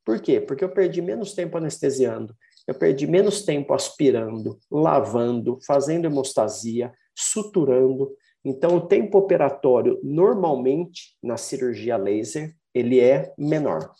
Por 0.06 0.20
quê? 0.20 0.40
Porque 0.40 0.62
eu 0.62 0.68
perdi 0.68 1.02
menos 1.02 1.34
tempo 1.34 1.58
anestesiando, 1.58 2.32
eu 2.64 2.74
perdi 2.74 3.08
menos 3.08 3.42
tempo 3.42 3.74
aspirando, 3.74 4.56
lavando, 4.70 5.58
fazendo 5.66 6.04
hemostasia, 6.04 6.92
suturando. 7.12 8.16
Então, 8.44 8.76
o 8.76 8.86
tempo 8.86 9.18
operatório, 9.18 9.98
normalmente, 10.04 11.16
na 11.20 11.36
cirurgia 11.36 11.96
laser, 11.96 12.54
ele 12.72 13.00
é 13.00 13.34
menor. 13.36 13.92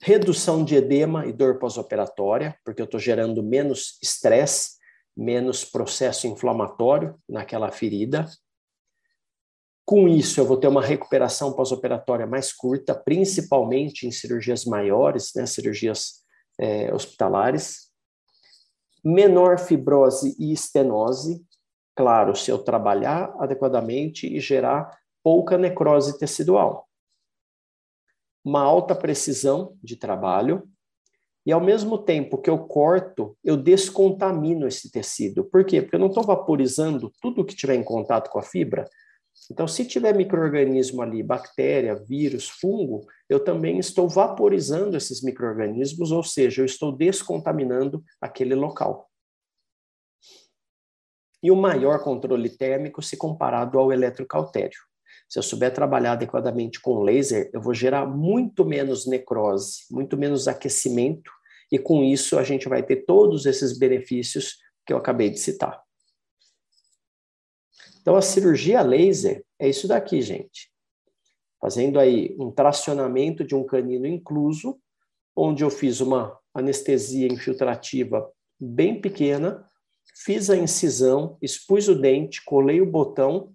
Redução 0.00 0.64
de 0.64 0.76
edema 0.76 1.26
e 1.26 1.32
dor 1.32 1.58
pós-operatória, 1.58 2.58
porque 2.64 2.80
eu 2.80 2.86
estou 2.86 2.98
gerando 2.98 3.42
menos 3.42 3.98
estresse, 4.02 4.78
menos 5.14 5.62
processo 5.62 6.26
inflamatório 6.26 7.18
naquela 7.28 7.70
ferida. 7.70 8.26
Com 9.84 10.08
isso, 10.08 10.40
eu 10.40 10.46
vou 10.46 10.56
ter 10.56 10.66
uma 10.66 10.82
recuperação 10.82 11.52
pós-operatória 11.52 12.26
mais 12.26 12.52
curta, 12.52 12.94
principalmente 12.94 14.06
em 14.06 14.10
cirurgias 14.10 14.64
maiores, 14.64 15.32
né, 15.36 15.44
cirurgias 15.44 16.24
é, 16.58 16.92
hospitalares. 16.92 17.90
Menor 19.04 19.58
fibrose 19.58 20.34
e 20.38 20.52
estenose, 20.52 21.44
claro, 21.94 22.34
se 22.34 22.50
eu 22.50 22.58
trabalhar 22.58 23.34
adequadamente 23.38 24.26
e 24.26 24.40
gerar 24.40 24.98
pouca 25.22 25.58
necrose 25.58 26.18
tecidual. 26.18 26.88
Uma 28.42 28.62
alta 28.62 28.94
precisão 28.94 29.76
de 29.82 29.96
trabalho 29.96 30.66
e, 31.46 31.52
ao 31.52 31.60
mesmo 31.60 31.98
tempo 31.98 32.38
que 32.38 32.48
eu 32.48 32.58
corto, 32.58 33.36
eu 33.44 33.56
descontamino 33.56 34.66
esse 34.66 34.90
tecido. 34.90 35.44
Por 35.44 35.64
quê? 35.64 35.82
Porque 35.82 35.96
eu 35.96 36.00
não 36.00 36.08
estou 36.08 36.22
vaporizando 36.22 37.12
tudo 37.20 37.44
que 37.44 37.54
tiver 37.54 37.74
em 37.74 37.84
contato 37.84 38.30
com 38.30 38.38
a 38.38 38.42
fibra. 38.42 38.88
Então, 39.50 39.68
se 39.68 39.84
tiver 39.84 40.14
microorganismo 40.14 41.02
ali, 41.02 41.22
bactéria, 41.22 41.94
vírus, 41.94 42.48
fungo, 42.48 43.06
eu 43.28 43.42
também 43.42 43.78
estou 43.78 44.08
vaporizando 44.08 44.96
esses 44.96 45.22
microorganismos, 45.22 46.10
ou 46.12 46.22
seja, 46.22 46.62
eu 46.62 46.66
estou 46.66 46.96
descontaminando 46.96 48.02
aquele 48.20 48.54
local. 48.54 49.10
E 51.42 51.50
o 51.50 51.56
maior 51.56 52.02
controle 52.02 52.48
térmico 52.48 53.02
se 53.02 53.16
comparado 53.16 53.78
ao 53.78 53.92
eletrocautério. 53.92 54.78
Se 55.28 55.38
eu 55.38 55.42
souber 55.42 55.74
trabalhar 55.74 56.12
adequadamente 56.12 56.80
com 56.80 57.02
laser, 57.02 57.50
eu 57.52 57.60
vou 57.60 57.74
gerar 57.74 58.06
muito 58.06 58.64
menos 58.64 59.06
necrose, 59.06 59.80
muito 59.90 60.16
menos 60.16 60.48
aquecimento, 60.48 61.30
e 61.70 61.78
com 61.78 62.02
isso 62.02 62.38
a 62.38 62.42
gente 62.42 62.68
vai 62.68 62.82
ter 62.82 63.04
todos 63.04 63.44
esses 63.44 63.76
benefícios 63.76 64.56
que 64.86 64.92
eu 64.92 64.96
acabei 64.96 65.28
de 65.28 65.38
citar. 65.38 65.83
Então, 68.04 68.16
a 68.16 68.20
cirurgia 68.20 68.82
laser 68.82 69.42
é 69.58 69.66
isso 69.66 69.88
daqui, 69.88 70.20
gente. 70.20 70.70
Fazendo 71.58 71.98
aí 71.98 72.36
um 72.38 72.50
tracionamento 72.50 73.42
de 73.42 73.54
um 73.54 73.64
canino 73.64 74.06
incluso, 74.06 74.78
onde 75.34 75.64
eu 75.64 75.70
fiz 75.70 76.02
uma 76.02 76.38
anestesia 76.52 77.26
infiltrativa 77.32 78.30
bem 78.60 79.00
pequena, 79.00 79.66
fiz 80.14 80.50
a 80.50 80.56
incisão, 80.56 81.38
expus 81.40 81.88
o 81.88 81.94
dente, 81.94 82.44
colei 82.44 82.82
o 82.82 82.90
botão 82.90 83.54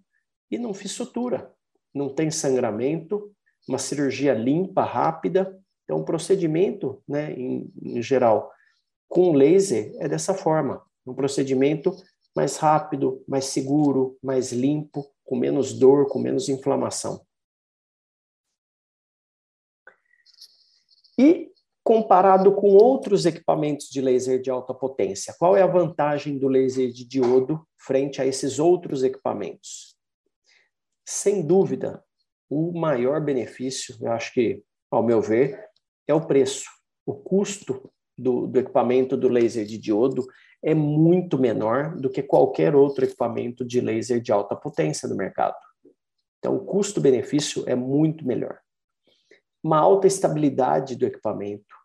e 0.50 0.58
não 0.58 0.74
fiz 0.74 0.94
sutura 0.94 1.56
não 1.94 2.10
tem 2.10 2.30
sangramento, 2.32 3.32
uma 3.68 3.78
cirurgia 3.78 4.34
limpa, 4.34 4.84
rápida. 4.84 5.58
Então, 5.84 6.00
o 6.00 6.06
procedimento, 6.06 7.02
né, 7.08 7.34
em, 7.34 7.72
em 7.82 8.02
geral, 8.02 8.52
com 9.08 9.34
laser 9.34 9.94
é 10.00 10.08
dessa 10.08 10.34
forma. 10.34 10.82
Um 11.06 11.14
procedimento 11.14 11.96
mais 12.36 12.58
rápido, 12.58 13.24
mais 13.28 13.46
seguro, 13.46 14.18
mais 14.22 14.52
limpo, 14.52 15.06
com 15.24 15.36
menos 15.36 15.74
dor, 15.74 16.08
com 16.08 16.20
menos 16.20 16.50
inflamação. 16.50 17.26
E 21.18 21.52
comparado 21.84 22.54
com 22.56 22.70
outros 22.70 23.26
equipamentos 23.26 23.90
de 23.90 24.00
laser 24.00 24.42
de 24.42 24.50
alta 24.50 24.74
potência, 24.74 25.36
qual 25.38 25.58
é 25.58 25.62
a 25.62 25.68
vantagem 25.68 26.38
do 26.38 26.48
laser 26.48 26.92
de 26.92 27.04
diodo 27.04 27.68
frente 27.78 28.22
a 28.22 28.26
esses 28.26 28.60
outros 28.60 29.04
equipamentos? 29.04 29.96
Sem 31.06 31.46
dúvida, 31.46 32.04
o 32.50 32.72
maior 32.72 33.20
benefício, 33.20 33.98
eu 34.02 34.12
acho 34.12 34.34
que, 34.34 34.64
ao 34.92 35.04
meu 35.04 35.22
ver, 35.22 35.68
é 36.08 36.14
o 36.14 36.26
preço. 36.26 36.70
O 37.06 37.16
custo 37.16 37.92
do, 38.18 38.48
do 38.48 38.60
equipamento 38.60 39.18
do 39.18 39.28
laser 39.28 39.66
de 39.66 39.78
diodo 39.78 40.28
é 40.62 40.74
muito 40.74 41.38
menor 41.38 41.96
do 41.96 42.10
que 42.10 42.22
qualquer 42.22 42.76
outro 42.76 43.06
equipamento 43.06 43.66
de 43.66 43.80
laser 43.80 44.20
de 44.20 44.32
alta 44.32 44.56
potência 44.56 45.08
no 45.08 45.16
mercado. 45.16 45.56
Então, 46.38 46.56
o 46.56 46.66
custo-benefício 46.66 47.64
é 47.68 47.76
muito 47.76 48.26
melhor. 48.26 48.60
Uma 49.64 49.78
alta 49.78 50.08
estabilidade 50.08 50.96
do 50.96 51.06
equipamento, 51.06 51.76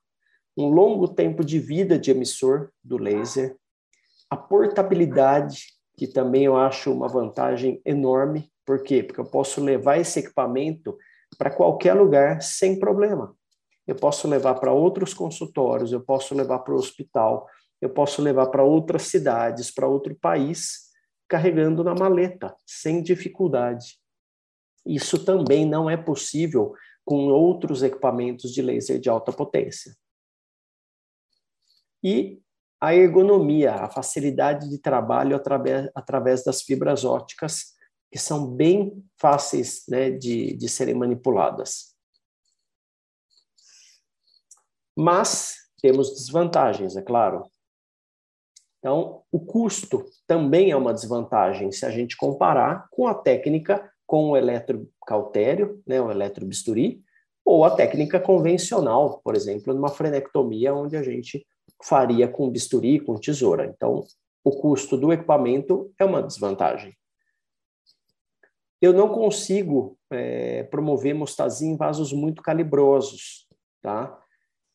um 0.56 0.68
longo 0.68 1.08
tempo 1.08 1.44
de 1.44 1.58
vida 1.58 1.98
de 1.98 2.10
emissor 2.10 2.70
do 2.82 2.96
laser, 2.96 3.56
a 4.30 4.36
portabilidade, 4.36 5.66
que 5.96 6.06
também 6.06 6.44
eu 6.44 6.56
acho 6.56 6.92
uma 6.92 7.08
vantagem 7.08 7.80
enorme 7.84 8.50
por 8.64 8.82
quê? 8.82 9.02
Porque 9.02 9.20
eu 9.20 9.26
posso 9.26 9.62
levar 9.62 9.98
esse 9.98 10.20
equipamento 10.20 10.96
para 11.36 11.50
qualquer 11.50 11.94
lugar 11.94 12.42
sem 12.42 12.78
problema. 12.78 13.36
Eu 13.86 13.94
posso 13.94 14.26
levar 14.26 14.54
para 14.54 14.72
outros 14.72 15.12
consultórios, 15.12 15.92
eu 15.92 16.00
posso 16.00 16.34
levar 16.34 16.60
para 16.60 16.72
o 16.72 16.78
hospital, 16.78 17.46
eu 17.84 17.90
posso 17.90 18.22
levar 18.22 18.46
para 18.46 18.64
outras 18.64 19.02
cidades, 19.02 19.70
para 19.70 19.86
outro 19.86 20.14
país, 20.14 20.90
carregando 21.28 21.84
na 21.84 21.94
maleta, 21.94 22.56
sem 22.66 23.02
dificuldade. 23.02 23.98
Isso 24.86 25.22
também 25.22 25.66
não 25.66 25.88
é 25.90 25.96
possível 25.96 26.74
com 27.04 27.26
outros 27.28 27.82
equipamentos 27.82 28.52
de 28.52 28.62
laser 28.62 28.98
de 28.98 29.10
alta 29.10 29.32
potência. 29.32 29.94
E 32.02 32.40
a 32.80 32.94
ergonomia, 32.94 33.74
a 33.74 33.90
facilidade 33.90 34.68
de 34.68 34.78
trabalho 34.78 35.36
através, 35.36 35.90
através 35.94 36.42
das 36.42 36.62
fibras 36.62 37.04
ópticas, 37.04 37.74
que 38.10 38.18
são 38.18 38.46
bem 38.46 39.04
fáceis 39.18 39.84
né, 39.88 40.10
de, 40.10 40.54
de 40.56 40.68
serem 40.68 40.94
manipuladas. 40.94 41.94
Mas 44.96 45.56
temos 45.82 46.14
desvantagens, 46.14 46.96
é 46.96 47.02
claro. 47.02 47.42
Então, 48.84 49.22
o 49.32 49.40
custo 49.40 50.04
também 50.26 50.70
é 50.70 50.76
uma 50.76 50.92
desvantagem 50.92 51.72
se 51.72 51.86
a 51.86 51.90
gente 51.90 52.18
comparar 52.18 52.86
com 52.90 53.08
a 53.08 53.14
técnica 53.14 53.90
com 54.06 54.32
o 54.32 54.36
eletrocautério, 54.36 55.82
né, 55.86 56.02
o 56.02 56.10
eletrobisturi, 56.10 57.02
ou 57.42 57.64
a 57.64 57.70
técnica 57.70 58.20
convencional, 58.20 59.22
por 59.24 59.34
exemplo, 59.34 59.72
numa 59.72 59.88
frenectomia, 59.88 60.74
onde 60.74 60.98
a 60.98 61.02
gente 61.02 61.46
faria 61.82 62.28
com 62.28 62.50
bisturi, 62.50 63.00
com 63.00 63.14
tesoura. 63.14 63.64
Então, 63.64 64.04
o 64.44 64.50
custo 64.50 64.98
do 64.98 65.14
equipamento 65.14 65.90
é 65.98 66.04
uma 66.04 66.22
desvantagem. 66.22 66.94
Eu 68.82 68.92
não 68.92 69.08
consigo 69.08 69.96
é, 70.10 70.62
promover 70.64 71.12
hemostasia 71.12 71.66
em 71.66 71.74
vasos 71.74 72.12
muito 72.12 72.42
calibrosos, 72.42 73.48
tá? 73.80 74.20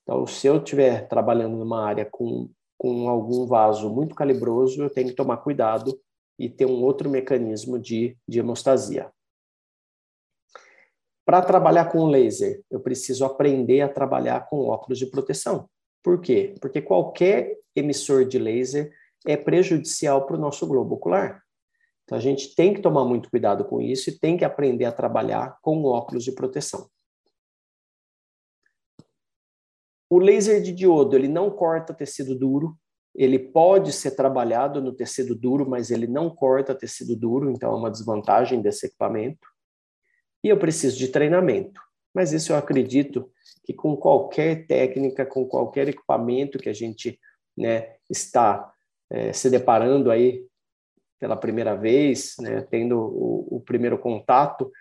Então, 0.01 0.25
se 0.25 0.47
eu 0.47 0.57
estiver 0.57 1.07
trabalhando 1.07 1.57
numa 1.57 1.85
área 1.85 2.05
com, 2.05 2.49
com 2.79 3.09
algum 3.09 3.45
vaso 3.45 3.89
muito 3.89 4.15
calibroso, 4.15 4.81
eu 4.81 4.89
tenho 4.89 5.09
que 5.09 5.15
tomar 5.15 5.37
cuidado 5.37 5.99
e 6.39 6.49
ter 6.49 6.65
um 6.65 6.81
outro 6.81 7.09
mecanismo 7.09 7.77
de, 7.77 8.17
de 8.25 8.39
hemostasia. 8.39 9.11
Para 11.25 11.41
trabalhar 11.41 11.91
com 11.91 12.07
laser, 12.07 12.63
eu 12.71 12.79
preciso 12.79 13.25
aprender 13.25 13.81
a 13.81 13.89
trabalhar 13.89 14.47
com 14.47 14.65
óculos 14.65 14.97
de 14.97 15.05
proteção. 15.05 15.69
Por 16.01 16.21
quê? 16.21 16.55
Porque 16.61 16.81
qualquer 16.81 17.57
emissor 17.75 18.25
de 18.25 18.39
laser 18.39 18.91
é 19.27 19.35
prejudicial 19.35 20.25
para 20.25 20.37
o 20.37 20.39
nosso 20.39 20.65
globo 20.65 20.95
ocular. 20.95 21.43
Então 22.05 22.17
a 22.17 22.21
gente 22.21 22.55
tem 22.55 22.73
que 22.73 22.81
tomar 22.81 23.03
muito 23.03 23.29
cuidado 23.29 23.65
com 23.65 23.81
isso 23.81 24.09
e 24.09 24.17
tem 24.17 24.37
que 24.37 24.45
aprender 24.45 24.85
a 24.85 24.91
trabalhar 24.91 25.59
com 25.61 25.83
óculos 25.83 26.23
de 26.23 26.31
proteção. 26.31 26.89
O 30.09 30.17
laser 30.17 30.61
de 30.61 30.71
diodo, 30.71 31.15
ele 31.15 31.27
não 31.27 31.51
corta 31.51 31.93
tecido 31.93 32.33
duro, 32.37 32.75
ele 33.13 33.37
pode 33.37 33.91
ser 33.91 34.11
trabalhado 34.11 34.81
no 34.81 34.93
tecido 34.93 35.35
duro, 35.35 35.69
mas 35.69 35.91
ele 35.91 36.07
não 36.07 36.29
corta 36.29 36.73
tecido 36.73 37.15
duro, 37.15 37.51
então 37.51 37.71
é 37.71 37.75
uma 37.75 37.91
desvantagem 37.91 38.61
desse 38.61 38.87
equipamento. 38.87 39.47
E 40.43 40.49
eu 40.49 40.57
preciso 40.57 40.97
de 40.97 41.09
treinamento. 41.09 41.81
Mas 42.13 42.31
isso 42.33 42.51
eu 42.51 42.57
acredito 42.57 43.31
que 43.63 43.73
com 43.73 43.95
qualquer 43.95 44.65
técnica, 44.65 45.25
com 45.25 45.45
qualquer 45.45 45.89
equipamento 45.89 46.57
que 46.57 46.69
a 46.69 46.73
gente 46.73 47.19
né, 47.57 47.95
está 48.09 48.71
é, 49.11 49.33
se 49.33 49.49
deparando 49.49 50.09
aí 50.09 50.45
pela 51.19 51.35
primeira 51.35 51.75
vez, 51.75 52.35
né, 52.39 52.61
tendo 52.61 52.97
o, 52.97 53.57
o 53.57 53.61
primeiro 53.61 53.97
contato, 53.99 54.71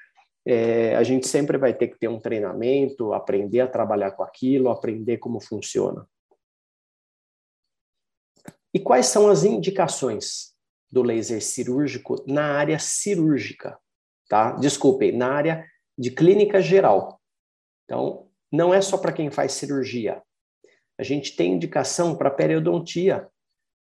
é, 0.50 0.96
a 0.96 1.02
gente 1.02 1.28
sempre 1.28 1.58
vai 1.58 1.74
ter 1.74 1.88
que 1.88 1.98
ter 1.98 2.08
um 2.08 2.18
treinamento, 2.18 3.12
aprender 3.12 3.60
a 3.60 3.68
trabalhar 3.68 4.12
com 4.12 4.22
aquilo, 4.22 4.70
aprender 4.70 5.18
como 5.18 5.38
funciona. 5.38 6.08
E 8.72 8.80
quais 8.80 9.08
são 9.08 9.28
as 9.28 9.44
indicações 9.44 10.54
do 10.90 11.02
laser 11.02 11.42
cirúrgico 11.42 12.24
na 12.26 12.54
área 12.54 12.78
cirúrgica? 12.78 13.78
Tá? 14.26 14.52
Desculpem, 14.52 15.14
na 15.14 15.30
área 15.30 15.66
de 15.98 16.10
clínica 16.10 16.62
geral. 16.62 17.20
Então, 17.84 18.30
não 18.50 18.72
é 18.72 18.80
só 18.80 18.96
para 18.96 19.12
quem 19.12 19.30
faz 19.30 19.52
cirurgia. 19.52 20.22
A 20.96 21.02
gente 21.02 21.36
tem 21.36 21.52
indicação 21.52 22.16
para 22.16 22.30
periodontia, 22.30 23.28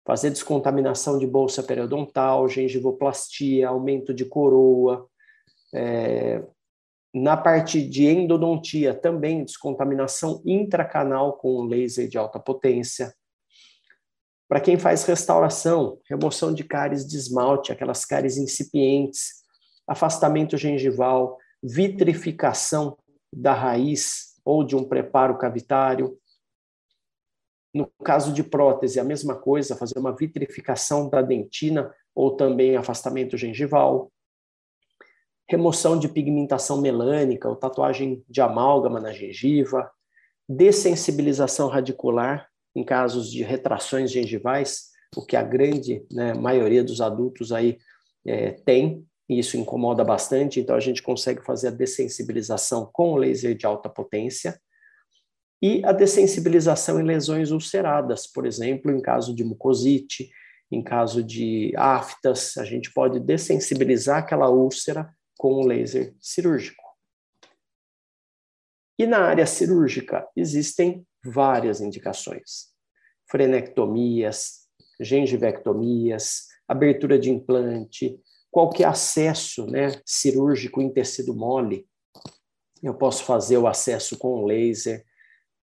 fazer 0.06 0.30
descontaminação 0.30 1.18
de 1.18 1.26
bolsa 1.26 1.60
periodontal, 1.60 2.48
gengivoplastia, 2.48 3.66
aumento 3.66 4.14
de 4.14 4.24
coroa. 4.24 5.10
É, 5.74 6.42
na 7.14 7.36
parte 7.36 7.86
de 7.86 8.06
endodontia, 8.06 8.94
também 8.94 9.44
descontaminação 9.44 10.42
intracanal 10.46 11.34
com 11.34 11.64
laser 11.64 12.08
de 12.08 12.16
alta 12.16 12.38
potência. 12.38 13.14
Para 14.48 14.60
quem 14.60 14.78
faz 14.78 15.04
restauração, 15.04 15.98
remoção 16.08 16.52
de 16.52 16.62
cáries 16.62 17.06
de 17.06 17.16
esmalte, 17.16 17.72
aquelas 17.72 18.04
cáries 18.04 18.36
incipientes, 18.36 19.42
afastamento 19.86 20.56
gengival, 20.56 21.38
vitrificação 21.62 22.98
da 23.32 23.54
raiz 23.54 24.34
ou 24.44 24.62
de 24.62 24.76
um 24.76 24.84
preparo 24.84 25.38
cavitário. 25.38 26.18
No 27.74 27.90
caso 28.04 28.32
de 28.32 28.44
prótese, 28.44 29.00
a 29.00 29.04
mesma 29.04 29.34
coisa, 29.34 29.76
fazer 29.76 29.98
uma 29.98 30.14
vitrificação 30.14 31.08
da 31.08 31.22
dentina 31.22 31.90
ou 32.14 32.36
também 32.36 32.76
afastamento 32.76 33.38
gengival. 33.38 34.11
Remoção 35.52 35.98
de 35.98 36.08
pigmentação 36.08 36.80
melânica 36.80 37.46
ou 37.46 37.54
tatuagem 37.54 38.24
de 38.26 38.40
amálgama 38.40 38.98
na 38.98 39.12
gengiva. 39.12 39.90
Dessensibilização 40.48 41.68
radicular 41.68 42.48
em 42.74 42.82
casos 42.82 43.30
de 43.30 43.42
retrações 43.42 44.10
gengivais, 44.10 44.84
o 45.14 45.20
que 45.20 45.36
a 45.36 45.42
grande 45.42 46.06
né, 46.10 46.32
maioria 46.32 46.82
dos 46.82 47.02
adultos 47.02 47.52
aí 47.52 47.76
é, 48.26 48.52
tem, 48.52 49.04
e 49.28 49.38
isso 49.38 49.58
incomoda 49.58 50.02
bastante, 50.02 50.58
então 50.58 50.74
a 50.74 50.80
gente 50.80 51.02
consegue 51.02 51.44
fazer 51.44 51.68
a 51.68 51.72
dessensibilização 51.72 52.88
com 52.90 53.16
laser 53.16 53.54
de 53.54 53.66
alta 53.66 53.90
potência 53.90 54.58
e 55.60 55.84
a 55.84 55.92
dessensibilização 55.92 56.98
em 56.98 57.04
lesões 57.04 57.50
ulceradas, 57.50 58.26
por 58.26 58.46
exemplo, 58.46 58.90
em 58.90 59.02
caso 59.02 59.34
de 59.34 59.44
mucosite, 59.44 60.30
em 60.70 60.82
caso 60.82 61.22
de 61.22 61.74
aftas, 61.76 62.56
a 62.56 62.64
gente 62.64 62.90
pode 62.90 63.20
dessensibilizar 63.20 64.20
aquela 64.20 64.48
úlcera 64.48 65.14
com 65.42 65.54
o 65.54 65.66
laser 65.66 66.14
cirúrgico. 66.20 66.84
E 68.96 69.04
na 69.04 69.24
área 69.24 69.44
cirúrgica 69.44 70.24
existem 70.36 71.04
várias 71.24 71.80
indicações: 71.80 72.68
frenectomias, 73.28 74.68
gengivectomias, 75.00 76.46
abertura 76.68 77.18
de 77.18 77.28
implante, 77.28 78.16
qualquer 78.52 78.84
acesso 78.84 79.66
né, 79.66 80.00
cirúrgico 80.06 80.80
em 80.80 80.92
tecido 80.92 81.34
mole, 81.34 81.88
eu 82.80 82.94
posso 82.94 83.24
fazer 83.24 83.58
o 83.58 83.66
acesso 83.66 84.16
com 84.16 84.44
laser, 84.44 85.04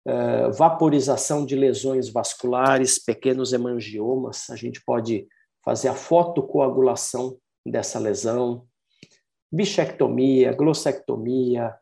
uh, 0.08 0.54
vaporização 0.54 1.48
de 1.48 1.56
lesões 1.56 2.10
vasculares, 2.10 3.04
pequenos 3.04 3.54
hemangiomas, 3.54 4.52
a 4.52 4.56
gente 4.56 4.84
pode 4.86 5.28
fazer 5.66 5.88
a 5.88 5.96
fotocoagulação 5.96 7.40
dessa 7.66 7.98
lesão, 7.98 8.68
bichectomia, 9.54 10.52
glossectomia, 10.54 11.76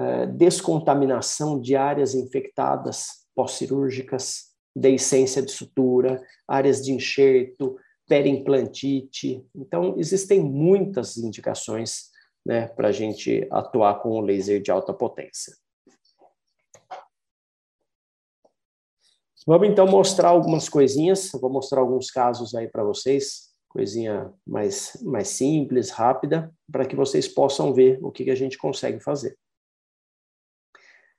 uh, 0.00 0.26
descontaminação 0.32 1.60
de 1.60 1.76
áreas 1.76 2.14
infectadas 2.14 3.26
pós-cirúrgicas, 3.34 4.46
deiscência 4.74 5.42
de 5.42 5.52
sutura, 5.52 6.22
áreas 6.46 6.82
de 6.82 6.92
enxerto, 6.92 7.76
perimplantite. 8.08 9.44
Então, 9.54 9.94
existem 9.98 10.40
muitas 10.40 11.18
indicações 11.18 12.08
né, 12.46 12.66
para 12.68 12.88
a 12.88 12.92
gente 12.92 13.46
atuar 13.50 14.00
com 14.00 14.10
o 14.10 14.20
laser 14.20 14.62
de 14.62 14.70
alta 14.70 14.94
potência. 14.94 15.54
Vamos 19.46 19.68
então 19.68 19.86
mostrar 19.86 20.28
algumas 20.28 20.68
coisinhas, 20.68 21.30
vou 21.32 21.50
mostrar 21.50 21.80
alguns 21.80 22.10
casos 22.10 22.54
aí 22.54 22.68
para 22.68 22.84
vocês, 22.84 23.47
coisinha 23.68 24.32
mais, 24.46 24.96
mais 25.02 25.28
simples, 25.28 25.90
rápida, 25.90 26.52
para 26.70 26.86
que 26.86 26.96
vocês 26.96 27.28
possam 27.28 27.72
ver 27.72 27.98
o 28.02 28.10
que, 28.10 28.24
que 28.24 28.30
a 28.30 28.36
gente 28.36 28.56
consegue 28.56 29.00
fazer. 29.00 29.36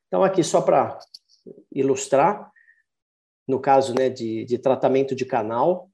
Então, 0.07 0.23
aqui 0.23 0.43
só 0.43 0.62
para 0.62 0.97
ilustrar, 1.71 2.51
no 3.47 3.59
caso 3.59 3.93
né, 3.93 4.09
de, 4.09 4.43
de 4.45 4.57
tratamento 4.57 5.15
de 5.15 5.25
canal, 5.25 5.89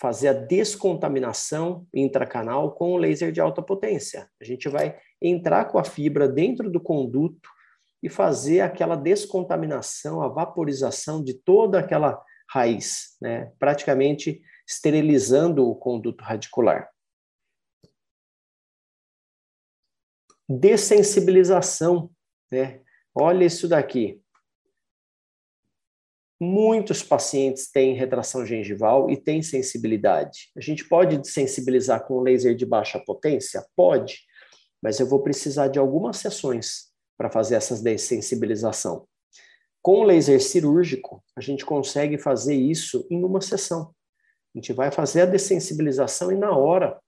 fazer 0.00 0.28
a 0.28 0.32
descontaminação 0.32 1.86
intracanal 1.92 2.72
com 2.72 2.92
o 2.92 2.96
laser 2.96 3.32
de 3.32 3.40
alta 3.40 3.60
potência. 3.60 4.30
A 4.40 4.44
gente 4.44 4.68
vai 4.68 4.96
entrar 5.20 5.64
com 5.66 5.78
a 5.78 5.84
fibra 5.84 6.28
dentro 6.28 6.70
do 6.70 6.80
conduto 6.80 7.48
e 8.00 8.08
fazer 8.08 8.60
aquela 8.60 8.94
descontaminação, 8.94 10.22
a 10.22 10.28
vaporização 10.28 11.22
de 11.22 11.34
toda 11.34 11.80
aquela 11.80 12.22
raiz, 12.48 13.16
né? 13.20 13.52
praticamente 13.58 14.40
esterilizando 14.68 15.66
o 15.66 15.74
conduto 15.74 16.22
radicular. 16.22 16.90
Dessensibilização, 20.46 22.10
né? 22.52 22.82
Olha 23.14 23.44
isso 23.44 23.66
daqui. 23.66 24.22
Muitos 26.40 27.02
pacientes 27.02 27.68
têm 27.70 27.94
retração 27.94 28.46
gengival 28.46 29.10
e 29.10 29.16
têm 29.16 29.42
sensibilidade. 29.42 30.50
A 30.56 30.60
gente 30.60 30.86
pode 30.88 31.28
sensibilizar 31.28 32.06
com 32.06 32.20
laser 32.20 32.54
de 32.54 32.64
baixa 32.64 33.00
potência? 33.00 33.66
Pode. 33.74 34.26
mas 34.80 35.00
eu 35.00 35.08
vou 35.08 35.20
precisar 35.20 35.66
de 35.66 35.76
algumas 35.76 36.18
sessões 36.18 36.92
para 37.16 37.28
fazer 37.28 37.56
essa 37.56 37.74
dessensibilização. 37.82 39.08
Com 39.82 40.00
o 40.00 40.04
laser 40.04 40.40
cirúrgico, 40.40 41.20
a 41.36 41.40
gente 41.40 41.66
consegue 41.66 42.16
fazer 42.16 42.54
isso 42.54 43.04
em 43.10 43.24
uma 43.24 43.40
sessão. 43.40 43.92
A 44.54 44.58
gente 44.58 44.72
vai 44.72 44.90
fazer 44.90 45.22
a 45.22 45.26
dessensibilização 45.26 46.32
e 46.32 46.36
na 46.36 46.56
hora 46.56 46.98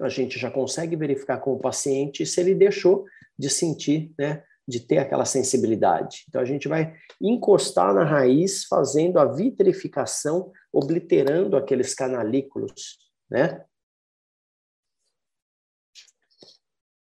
a 0.00 0.08
gente 0.08 0.38
já 0.38 0.50
consegue 0.50 0.94
verificar 0.94 1.38
com 1.38 1.52
o 1.52 1.58
paciente 1.58 2.24
se 2.24 2.40
ele 2.40 2.54
deixou 2.54 3.04
de 3.36 3.50
sentir, 3.50 4.12
né, 4.18 4.44
de 4.68 4.80
ter 4.80 4.98
aquela 4.98 5.24
sensibilidade. 5.24 6.24
Então 6.28 6.40
a 6.40 6.44
gente 6.44 6.68
vai 6.68 6.94
encostar 7.20 7.92
na 7.92 8.04
raiz, 8.04 8.64
fazendo 8.66 9.18
a 9.18 9.24
vitrificação, 9.24 10.52
obliterando 10.72 11.56
aqueles 11.56 11.92
canalículos, 11.92 12.98
né? 13.28 13.64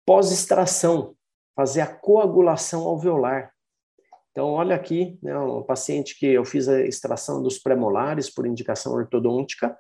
Pós-extração, 0.06 1.16
fazer 1.56 1.82
a 1.82 1.94
coagulação 1.94 2.88
alveolar. 2.88 3.54
Então, 4.32 4.48
olha 4.50 4.76
aqui, 4.76 5.18
né, 5.22 5.38
um 5.38 5.64
paciente 5.64 6.18
que 6.18 6.28
eu 6.28 6.46
fiz 6.46 6.68
a 6.70 6.82
extração 6.82 7.42
dos 7.42 7.58
premolares 7.58 8.30
por 8.30 8.46
indicação 8.46 8.94
ortodôntica, 8.94 9.78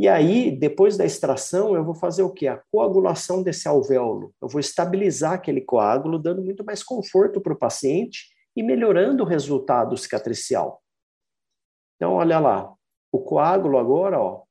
e 0.00 0.08
aí, 0.08 0.50
depois 0.50 0.96
da 0.96 1.04
extração, 1.04 1.74
eu 1.74 1.84
vou 1.84 1.94
fazer 1.94 2.22
o 2.22 2.32
quê? 2.32 2.48
A 2.48 2.62
coagulação 2.72 3.42
desse 3.42 3.68
alvéolo. 3.68 4.34
Eu 4.40 4.48
vou 4.48 4.58
estabilizar 4.58 5.34
aquele 5.34 5.60
coágulo, 5.60 6.18
dando 6.18 6.42
muito 6.42 6.64
mais 6.64 6.82
conforto 6.82 7.38
para 7.38 7.52
o 7.52 7.58
paciente 7.58 8.30
e 8.56 8.62
melhorando 8.62 9.22
o 9.22 9.26
resultado 9.26 9.94
cicatricial. 9.98 10.82
Então, 11.96 12.14
olha 12.14 12.38
lá, 12.38 12.72
o 13.12 13.18
coágulo 13.18 13.76
agora, 13.76 14.18
ó, 14.18 14.44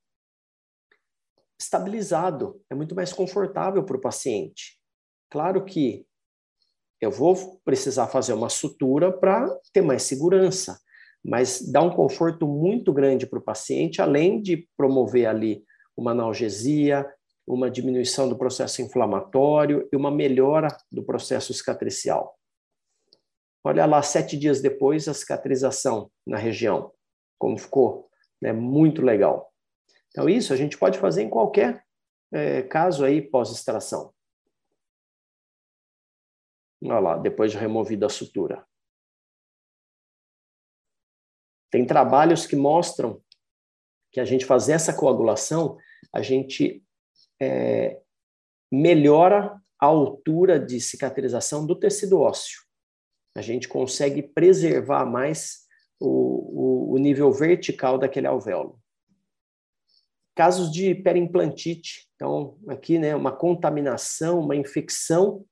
estabilizado, 1.60 2.62
é 2.70 2.76
muito 2.76 2.94
mais 2.94 3.12
confortável 3.12 3.84
para 3.84 3.98
o 3.98 4.02
paciente. 4.02 4.80
Claro 5.32 5.66
que 5.66 6.06
eu 7.02 7.12
vou 7.12 7.60
precisar 7.64 8.08
fazer 8.08 8.34
uma 8.34 8.50
sutura 8.50 9.12
para 9.12 9.48
ter 9.74 9.82
mais 9.82 10.04
segurança, 10.04 10.80
mas 11.24 11.62
dá 11.72 11.82
um 11.82 11.90
conforto 11.90 12.48
muito 12.48 12.92
grande 12.94 13.26
para 13.26 13.40
o 13.40 13.44
paciente, 13.44 14.02
além 14.02 14.42
de 14.42 14.68
promover 14.78 15.28
ali 15.28 15.64
uma 15.96 16.12
analgesia, 16.12 17.06
uma 17.48 17.70
diminuição 17.70 18.30
do 18.30 18.38
processo 18.38 18.82
inflamatório 18.82 19.88
e 19.92 19.96
uma 19.96 20.12
melhora 20.12 20.68
do 20.92 21.04
processo 21.04 21.54
cicatricial. 21.54 22.38
Olha 23.64 23.86
lá, 23.86 24.02
sete 24.02 24.38
dias 24.38 24.62
depois, 24.62 25.08
a 25.08 25.14
cicatrização 25.14 26.10
na 26.26 26.38
região, 26.38 26.92
como 27.38 27.58
ficou, 27.58 28.10
né? 28.42 28.54
Muito 28.54 29.02
legal. 29.02 29.52
Então, 30.10 30.30
isso 30.30 30.54
a 30.54 30.56
gente 30.56 30.78
pode 30.78 30.98
fazer 30.98 31.24
em 31.24 31.30
qualquer 31.30 31.84
é, 32.32 32.62
caso 32.62 33.04
aí 33.04 33.22
pós-extração. 33.22 34.14
Olha 36.84 37.00
lá, 37.00 37.18
depois 37.18 37.52
de 37.52 37.58
removida 37.58 38.06
a 38.06 38.10
sutura. 38.10 38.66
Tem 41.72 41.86
trabalhos 41.86 42.46
que 42.46 42.56
mostram 42.56 43.22
que 44.12 44.20
a 44.20 44.26
gente 44.26 44.46
fazer 44.46 44.74
essa 44.74 44.94
coagulação, 44.94 45.78
a 46.12 46.22
gente 46.22 46.84
é, 47.40 48.02
melhora 48.72 49.62
a 49.80 49.86
altura 49.86 50.60
de 50.60 50.80
cicatrização 50.80 51.66
do 51.66 51.76
tecido 51.76 52.20
ósseo. 52.20 52.62
A 53.36 53.42
gente 53.42 53.68
consegue 53.68 54.24
preservar 54.24 55.06
mais 55.06 55.68
o, 56.00 56.90
o, 56.90 56.94
o 56.94 56.98
nível 56.98 57.32
vertical 57.32 57.98
daquele 57.98 58.28
alvéolo. 58.28 58.82
Casos 60.36 60.72
de 60.72 60.96
perimplantite, 60.96 62.10
então 62.16 62.58
aqui 62.68 62.98
né, 62.98 63.16
uma 63.16 63.36
contaminação, 63.36 64.40
uma 64.40 64.56
infecção 64.56 65.46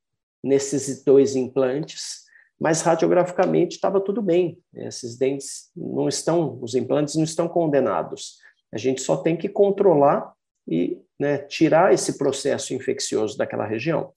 nesses 0.44 1.04
dois 1.04 1.36
implantes, 1.36 2.26
mas 2.60 2.82
radiograficamente 2.82 3.76
estava 3.76 4.02
tudo 4.02 4.22
bem. 4.22 4.60
Esses 4.74 5.18
dentes 5.18 5.70
não 5.76 6.08
estão, 6.08 6.60
os 6.62 6.76
implantes 6.76 7.16
não 7.16 7.24
estão 7.24 7.48
condenados. 7.48 8.38
A 8.74 8.78
gente 8.78 9.02
só 9.02 9.18
tem 9.18 9.38
que 9.38 9.48
controlar 9.48 10.34
e 10.68 11.00
né, 11.20 11.38
tirar 11.38 11.94
esse 11.94 12.18
processo 12.18 12.74
infeccioso 12.74 13.38
daquela 13.38 13.66
região. 13.66 14.12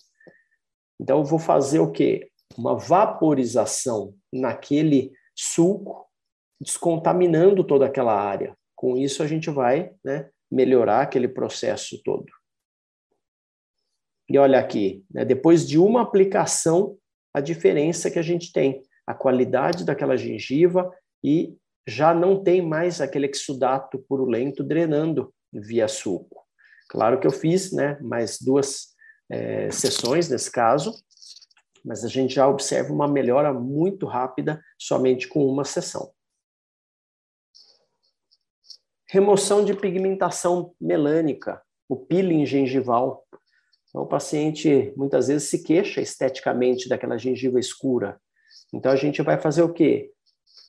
Então, 1.00 1.18
eu 1.18 1.24
vou 1.24 1.38
fazer 1.38 1.78
o 1.78 1.90
quê? 1.90 2.30
Uma 2.56 2.76
vaporização 2.76 4.14
naquele 4.32 5.12
sulco, 5.34 6.06
descontaminando 6.60 7.64
toda 7.64 7.86
aquela 7.86 8.14
área. 8.14 8.54
Com 8.74 8.96
isso, 8.96 9.22
a 9.22 9.26
gente 9.26 9.48
vai 9.50 9.92
né, 10.04 10.28
melhorar 10.50 11.02
aquele 11.02 11.28
processo 11.28 12.02
todo. 12.02 12.26
E 14.30 14.38
olha 14.38 14.60
aqui, 14.60 15.04
né, 15.10 15.24
depois 15.24 15.66
de 15.66 15.76
uma 15.76 16.02
aplicação, 16.02 16.96
a 17.34 17.40
diferença 17.40 18.08
que 18.08 18.18
a 18.18 18.22
gente 18.22 18.52
tem, 18.52 18.80
a 19.04 19.12
qualidade 19.12 19.84
daquela 19.84 20.16
gengiva 20.16 20.88
e 21.22 21.56
já 21.84 22.14
não 22.14 22.40
tem 22.40 22.62
mais 22.62 23.00
aquele 23.00 23.26
exudato 23.26 23.98
purulento 24.08 24.62
drenando 24.62 25.34
via 25.52 25.88
suco. 25.88 26.46
Claro 26.88 27.18
que 27.18 27.26
eu 27.26 27.32
fiz 27.32 27.72
né, 27.72 27.98
mais 28.00 28.38
duas 28.40 28.90
é, 29.28 29.68
sessões 29.72 30.28
nesse 30.28 30.50
caso, 30.50 30.94
mas 31.84 32.04
a 32.04 32.08
gente 32.08 32.34
já 32.34 32.46
observa 32.46 32.92
uma 32.92 33.08
melhora 33.08 33.52
muito 33.52 34.06
rápida 34.06 34.62
somente 34.78 35.26
com 35.26 35.44
uma 35.44 35.64
sessão. 35.64 36.12
Remoção 39.08 39.64
de 39.64 39.74
pigmentação 39.74 40.72
melânica, 40.80 41.60
o 41.88 41.96
peeling 41.96 42.46
gengival. 42.46 43.26
Então, 43.90 44.02
o 44.02 44.06
paciente 44.06 44.92
muitas 44.96 45.28
vezes 45.28 45.48
se 45.48 45.62
queixa 45.62 46.00
esteticamente 46.00 46.88
daquela 46.88 47.18
gengiva 47.18 47.58
escura. 47.58 48.20
Então, 48.72 48.90
a 48.90 48.96
gente 48.96 49.20
vai 49.20 49.38
fazer 49.38 49.62
o 49.62 49.72
quê? 49.72 50.12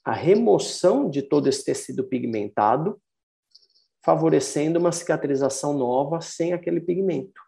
A 0.04 0.14
remoção 0.14 1.10
de 1.10 1.22
todo 1.22 1.48
esse 1.48 1.64
tecido 1.64 2.04
pigmentado, 2.04 3.00
favorecendo 4.04 4.80
uma 4.80 4.92
cicatrização 4.92 5.78
nova 5.78 6.20
sem 6.20 6.54
aquele 6.54 6.82
pigmento. 6.82 7.40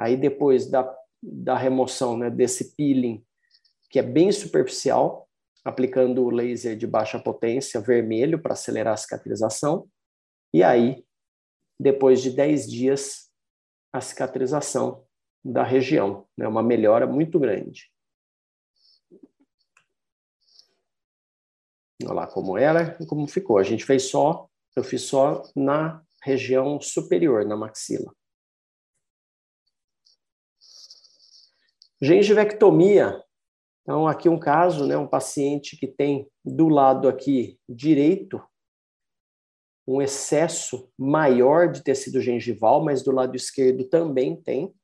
Aí, 0.00 0.16
depois 0.16 0.70
da, 0.70 0.88
da 1.20 1.56
remoção 1.56 2.16
né, 2.16 2.30
desse 2.30 2.76
peeling, 2.76 3.24
que 3.90 3.98
é 3.98 4.02
bem 4.02 4.30
superficial, 4.30 5.28
aplicando 5.64 6.24
o 6.24 6.30
laser 6.30 6.76
de 6.76 6.86
baixa 6.86 7.18
potência 7.18 7.80
vermelho 7.80 8.40
para 8.40 8.52
acelerar 8.52 8.94
a 8.94 8.96
cicatrização. 8.96 9.88
E 10.54 10.62
aí, 10.62 11.04
depois 11.80 12.22
de 12.22 12.30
10 12.30 12.70
dias, 12.70 13.27
a 13.92 14.00
cicatrização 14.00 15.06
da 15.44 15.62
região, 15.62 16.26
né? 16.36 16.46
uma 16.46 16.62
melhora 16.62 17.06
muito 17.06 17.38
grande. 17.38 17.90
Olha 22.04 22.12
lá 22.12 22.26
como 22.26 22.56
era 22.56 22.96
e 23.00 23.06
como 23.06 23.26
ficou. 23.26 23.58
A 23.58 23.62
gente 23.62 23.84
fez 23.84 24.04
só, 24.10 24.48
eu 24.76 24.84
fiz 24.84 25.02
só 25.02 25.42
na 25.56 26.02
região 26.22 26.80
superior, 26.80 27.44
na 27.44 27.56
maxila. 27.56 28.14
Gengivectomia. 32.00 33.24
Então, 33.82 34.06
aqui 34.06 34.28
um 34.28 34.38
caso, 34.38 34.86
né, 34.86 34.96
um 34.96 35.08
paciente 35.08 35.76
que 35.76 35.88
tem 35.88 36.30
do 36.44 36.68
lado 36.68 37.08
aqui 37.08 37.58
direito 37.68 38.40
um 39.90 40.02
excesso 40.02 40.92
maior 40.98 41.72
de 41.72 41.82
tecido 41.82 42.20
gengival, 42.20 42.84
mas 42.84 43.02
do 43.02 43.10
lado 43.10 43.34
esquerdo 43.34 43.84
também 43.88 44.36
tem, 44.36 44.74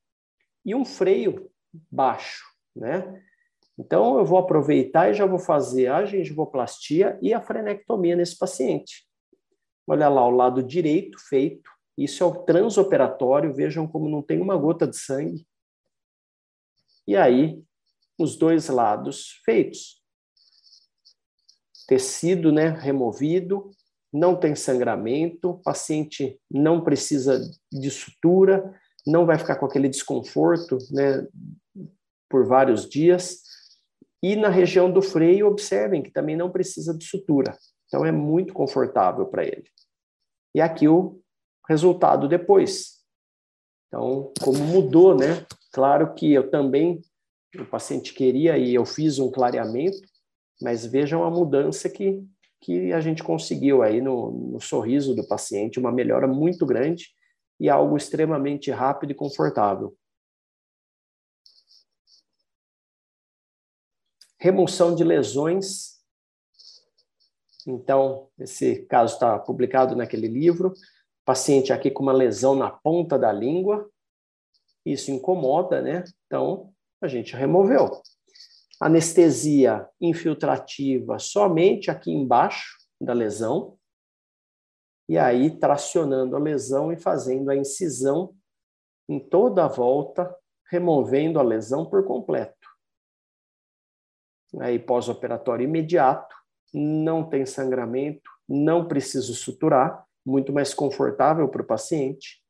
e 0.64 0.74
um 0.74 0.82
freio 0.82 1.50
baixo, 1.90 2.42
né? 2.74 3.22
Então, 3.78 4.16
eu 4.18 4.24
vou 4.24 4.38
aproveitar 4.38 5.10
e 5.10 5.14
já 5.14 5.26
vou 5.26 5.38
fazer 5.38 5.88
a 5.88 6.06
gengivoplastia 6.06 7.18
e 7.20 7.34
a 7.34 7.42
frenectomia 7.42 8.16
nesse 8.16 8.38
paciente. 8.38 9.06
Olha 9.86 10.08
lá, 10.08 10.26
o 10.26 10.30
lado 10.30 10.62
direito 10.62 11.18
feito, 11.28 11.70
isso 11.98 12.22
é 12.22 12.26
o 12.26 12.44
transoperatório, 12.44 13.52
vejam 13.52 13.86
como 13.86 14.08
não 14.08 14.22
tem 14.22 14.40
uma 14.40 14.56
gota 14.56 14.86
de 14.86 14.96
sangue. 14.96 15.46
E 17.06 17.14
aí, 17.14 17.62
os 18.18 18.36
dois 18.36 18.68
lados 18.68 19.42
feitos. 19.44 20.02
Tecido 21.86 22.50
né, 22.50 22.68
removido, 22.68 23.70
não 24.14 24.36
tem 24.36 24.54
sangramento, 24.54 25.50
o 25.50 25.58
paciente 25.58 26.40
não 26.48 26.84
precisa 26.84 27.40
de 27.72 27.90
sutura, 27.90 28.72
não 29.04 29.26
vai 29.26 29.36
ficar 29.36 29.56
com 29.56 29.66
aquele 29.66 29.88
desconforto 29.88 30.78
né, 30.92 31.26
por 32.30 32.46
vários 32.46 32.88
dias. 32.88 33.42
E 34.22 34.36
na 34.36 34.48
região 34.48 34.90
do 34.90 35.02
freio, 35.02 35.48
observem 35.48 36.00
que 36.00 36.12
também 36.12 36.36
não 36.36 36.48
precisa 36.48 36.96
de 36.96 37.04
sutura. 37.04 37.58
Então 37.88 38.06
é 38.06 38.12
muito 38.12 38.54
confortável 38.54 39.26
para 39.26 39.42
ele. 39.42 39.64
E 40.54 40.60
aqui 40.60 40.86
o 40.86 41.20
resultado 41.68 42.28
depois. 42.28 43.00
Então, 43.88 44.32
como 44.40 44.58
mudou, 44.58 45.16
né? 45.16 45.44
Claro 45.72 46.14
que 46.14 46.32
eu 46.32 46.48
também, 46.48 47.02
o 47.58 47.64
paciente 47.64 48.14
queria 48.14 48.56
e 48.56 48.72
eu 48.72 48.84
fiz 48.84 49.18
um 49.18 49.30
clareamento, 49.30 49.98
mas 50.62 50.86
vejam 50.86 51.24
a 51.24 51.30
mudança 51.30 51.90
que 51.90 52.24
que 52.64 52.94
a 52.94 53.00
gente 53.00 53.22
conseguiu 53.22 53.82
aí 53.82 54.00
no, 54.00 54.30
no 54.30 54.60
sorriso 54.60 55.14
do 55.14 55.26
paciente 55.28 55.78
uma 55.78 55.92
melhora 55.92 56.26
muito 56.26 56.64
grande 56.64 57.14
e 57.60 57.68
algo 57.68 57.94
extremamente 57.94 58.70
rápido 58.70 59.10
e 59.10 59.14
confortável. 59.14 59.94
Remoção 64.40 64.94
de 64.94 65.04
lesões. 65.04 66.02
Então, 67.66 68.30
esse 68.38 68.86
caso 68.86 69.12
está 69.12 69.38
publicado 69.38 69.94
naquele 69.94 70.26
livro. 70.26 70.72
Paciente 71.22 71.70
aqui 71.70 71.90
com 71.90 72.02
uma 72.02 72.12
lesão 72.14 72.56
na 72.56 72.70
ponta 72.70 73.18
da 73.18 73.30
língua. 73.30 73.90
Isso 74.86 75.10
incomoda, 75.10 75.82
né? 75.82 76.02
Então, 76.26 76.72
a 77.02 77.08
gente 77.08 77.36
removeu. 77.36 78.02
Anestesia 78.80 79.88
infiltrativa 80.00 81.18
somente 81.18 81.90
aqui 81.90 82.10
embaixo 82.10 82.76
da 83.00 83.12
lesão. 83.12 83.78
E 85.08 85.18
aí, 85.18 85.58
tracionando 85.58 86.34
a 86.34 86.38
lesão 86.38 86.92
e 86.92 86.96
fazendo 86.96 87.50
a 87.50 87.56
incisão 87.56 88.34
em 89.08 89.20
toda 89.20 89.64
a 89.64 89.68
volta, 89.68 90.34
removendo 90.70 91.38
a 91.38 91.42
lesão 91.42 91.84
por 91.84 92.04
completo 92.04 92.64
aí 94.60 94.78
pós-operatório 94.78 95.64
imediato, 95.64 96.34
não 96.72 97.28
tem 97.28 97.46
sangramento, 97.46 98.30
não 98.48 98.86
preciso 98.86 99.34
suturar, 99.34 100.04
muito 100.24 100.52
mais 100.52 100.72
confortável 100.72 101.48
para 101.48 101.62
o 101.62 101.66
paciente. 101.66 102.42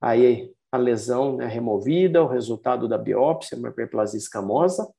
Aí 0.00 0.52
a 0.72 0.76
lesão 0.76 1.40
é 1.40 1.46
removida, 1.46 2.22
o 2.22 2.26
resultado 2.26 2.88
da 2.88 2.98
biópsia, 2.98 3.56
uma 3.56 3.68
hiperplasia 3.68 4.18
escamosa, 4.18 4.90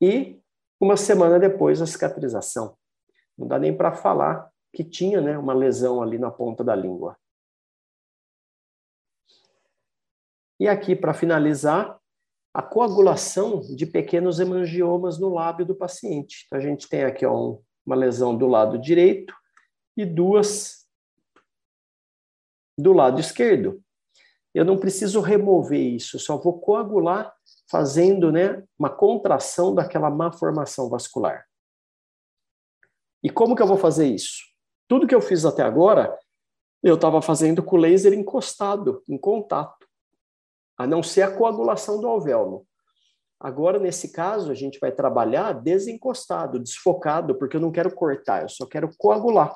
e 0.00 0.40
uma 0.80 0.96
semana 0.96 1.38
depois 1.38 1.82
a 1.82 1.86
cicatrização. 1.86 2.76
Não 3.36 3.46
dá 3.46 3.58
nem 3.58 3.76
para 3.76 3.92
falar 3.92 4.50
que 4.72 4.84
tinha 4.84 5.20
né, 5.20 5.36
uma 5.36 5.54
lesão 5.54 6.02
ali 6.02 6.18
na 6.18 6.30
ponta 6.30 6.62
da 6.62 6.74
língua. 6.74 7.16
E 10.60 10.66
aqui, 10.66 10.96
para 10.96 11.14
finalizar, 11.14 11.98
a 12.52 12.62
coagulação 12.62 13.60
de 13.60 13.86
pequenos 13.86 14.40
hemangiomas 14.40 15.18
no 15.18 15.28
lábio 15.28 15.64
do 15.64 15.74
paciente. 15.74 16.44
Então, 16.46 16.58
a 16.58 16.62
gente 16.62 16.88
tem 16.88 17.04
aqui 17.04 17.24
ó, 17.24 17.58
uma 17.86 17.94
lesão 17.94 18.36
do 18.36 18.46
lado 18.46 18.78
direito 18.78 19.32
e 19.96 20.04
duas 20.04 20.86
do 22.76 22.92
lado 22.92 23.20
esquerdo. 23.20 23.82
Eu 24.54 24.64
não 24.64 24.78
preciso 24.78 25.20
remover 25.20 25.80
isso, 25.80 26.18
só 26.18 26.36
vou 26.36 26.60
coagular 26.60 27.32
fazendo 27.70 28.32
né, 28.32 28.62
uma 28.78 28.90
contração 28.90 29.74
daquela 29.74 30.10
má 30.10 30.32
formação 30.32 30.88
vascular. 30.88 31.46
E 33.22 33.28
como 33.28 33.54
que 33.54 33.62
eu 33.62 33.66
vou 33.66 33.76
fazer 33.76 34.06
isso? 34.06 34.44
Tudo 34.86 35.06
que 35.06 35.14
eu 35.14 35.20
fiz 35.20 35.44
até 35.44 35.62
agora, 35.62 36.16
eu 36.82 36.94
estava 36.94 37.20
fazendo 37.20 37.62
com 37.62 37.76
o 37.76 37.78
laser 37.78 38.12
encostado, 38.12 39.02
em 39.08 39.18
contato 39.18 39.86
a 40.78 40.86
não 40.86 41.02
ser 41.02 41.22
a 41.22 41.36
coagulação 41.36 42.00
do 42.00 42.06
alvéolo. 42.06 42.64
Agora, 43.40 43.78
nesse 43.78 44.12
caso, 44.12 44.50
a 44.50 44.54
gente 44.54 44.78
vai 44.78 44.92
trabalhar 44.92 45.52
desencostado, 45.52 46.58
desfocado, 46.58 47.36
porque 47.36 47.56
eu 47.56 47.60
não 47.60 47.72
quero 47.72 47.92
cortar, 47.92 48.42
eu 48.42 48.48
só 48.48 48.64
quero 48.64 48.88
coagular. 48.96 49.54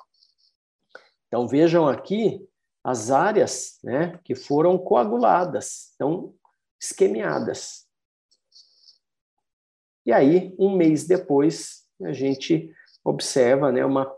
Então, 1.28 1.46
vejam 1.46 1.88
aqui 1.88 2.46
as 2.84 3.10
áreas 3.10 3.78
né, 3.82 4.18
que 4.24 4.34
foram 4.34 4.76
coaguladas, 4.76 5.92
então, 5.94 6.34
esquemiadas. 6.80 7.81
E 10.04 10.12
aí, 10.12 10.54
um 10.58 10.76
mês 10.76 11.06
depois, 11.06 11.84
a 12.02 12.12
gente 12.12 12.70
observa 13.04 13.70
né, 13.70 13.84
uma, 13.84 14.12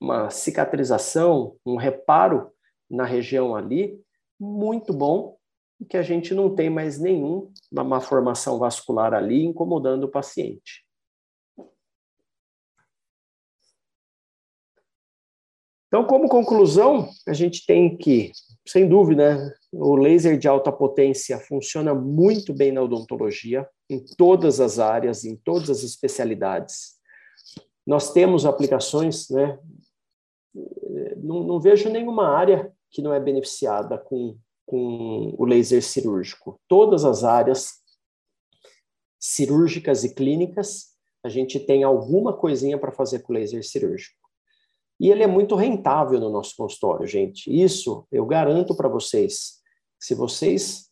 uma 0.00 0.30
cicatrização, 0.30 1.56
um 1.64 1.76
reparo 1.76 2.52
na 2.90 3.04
região 3.04 3.54
ali, 3.54 4.00
muito 4.38 4.92
bom, 4.92 5.36
e 5.80 5.84
que 5.84 5.96
a 5.96 6.02
gente 6.02 6.34
não 6.34 6.54
tem 6.54 6.70
mais 6.70 6.98
nenhuma 6.98 7.50
má 7.72 8.00
formação 8.00 8.58
vascular 8.58 9.12
ali 9.14 9.44
incomodando 9.44 10.04
o 10.04 10.10
paciente. 10.10 10.84
Então, 15.86 16.04
como 16.04 16.28
conclusão, 16.28 17.08
a 17.28 17.32
gente 17.32 17.64
tem 17.64 17.96
que, 17.96 18.32
sem 18.66 18.88
dúvida, 18.88 19.54
o 19.72 19.94
laser 19.94 20.36
de 20.36 20.48
alta 20.48 20.72
potência 20.72 21.38
funciona 21.38 21.94
muito 21.94 22.52
bem 22.52 22.72
na 22.72 22.82
odontologia, 22.82 23.64
em 23.88 24.04
todas 24.16 24.60
as 24.60 24.78
áreas, 24.78 25.24
em 25.24 25.36
todas 25.36 25.70
as 25.70 25.82
especialidades. 25.82 26.94
Nós 27.86 28.12
temos 28.12 28.46
aplicações, 28.46 29.28
né? 29.28 29.58
Não, 31.16 31.42
não 31.42 31.60
vejo 31.60 31.90
nenhuma 31.90 32.28
área 32.28 32.72
que 32.90 33.02
não 33.02 33.12
é 33.12 33.20
beneficiada 33.20 33.98
com 33.98 34.38
com 34.66 35.34
o 35.38 35.44
laser 35.44 35.82
cirúrgico. 35.82 36.60
Todas 36.68 37.04
as 37.04 37.24
áreas 37.24 37.82
cirúrgicas 39.18 40.04
e 40.04 40.14
clínicas, 40.14 40.94
a 41.22 41.28
gente 41.28 41.58
tem 41.58 41.82
alguma 41.82 42.36
coisinha 42.36 42.78
para 42.78 42.92
fazer 42.92 43.20
com 43.20 43.32
o 43.32 43.36
laser 43.36 43.64
cirúrgico. 43.64 44.16
E 45.00 45.10
ele 45.10 45.22
é 45.22 45.26
muito 45.26 45.54
rentável 45.54 46.20
no 46.20 46.30
nosso 46.30 46.54
consultório, 46.56 47.06
gente. 47.06 47.50
Isso 47.50 48.06
eu 48.12 48.24
garanto 48.26 48.76
para 48.76 48.88
vocês. 48.88 49.60
Se 49.98 50.14
vocês 50.14 50.90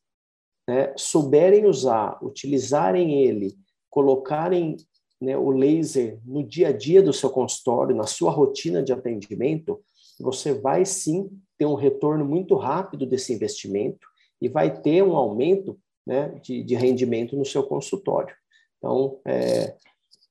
né, 0.73 0.95
souberem 0.97 1.67
usar, 1.67 2.19
utilizarem 2.23 3.23
ele, 3.23 3.55
colocarem 3.91 4.79
né, 5.21 5.37
o 5.37 5.51
laser 5.51 6.19
no 6.25 6.43
dia 6.43 6.69
a 6.69 6.73
dia 6.73 7.03
do 7.03 7.13
seu 7.13 7.29
consultório, 7.29 7.95
na 7.95 8.07
sua 8.07 8.31
rotina 8.31 8.83
de 8.83 8.91
atendimento, 8.91 9.83
você 10.19 10.55
vai 10.55 10.87
sim 10.87 11.29
ter 11.59 11.67
um 11.67 11.75
retorno 11.75 12.25
muito 12.25 12.55
rápido 12.57 13.05
desse 13.05 13.35
investimento 13.35 14.09
e 14.41 14.49
vai 14.49 14.81
ter 14.81 15.03
um 15.03 15.15
aumento 15.15 15.79
né, 16.07 16.31
de, 16.43 16.63
de 16.63 16.75
rendimento 16.75 17.37
no 17.37 17.45
seu 17.45 17.65
consultório. 17.65 18.35
Então, 18.79 19.21
é, 19.27 19.77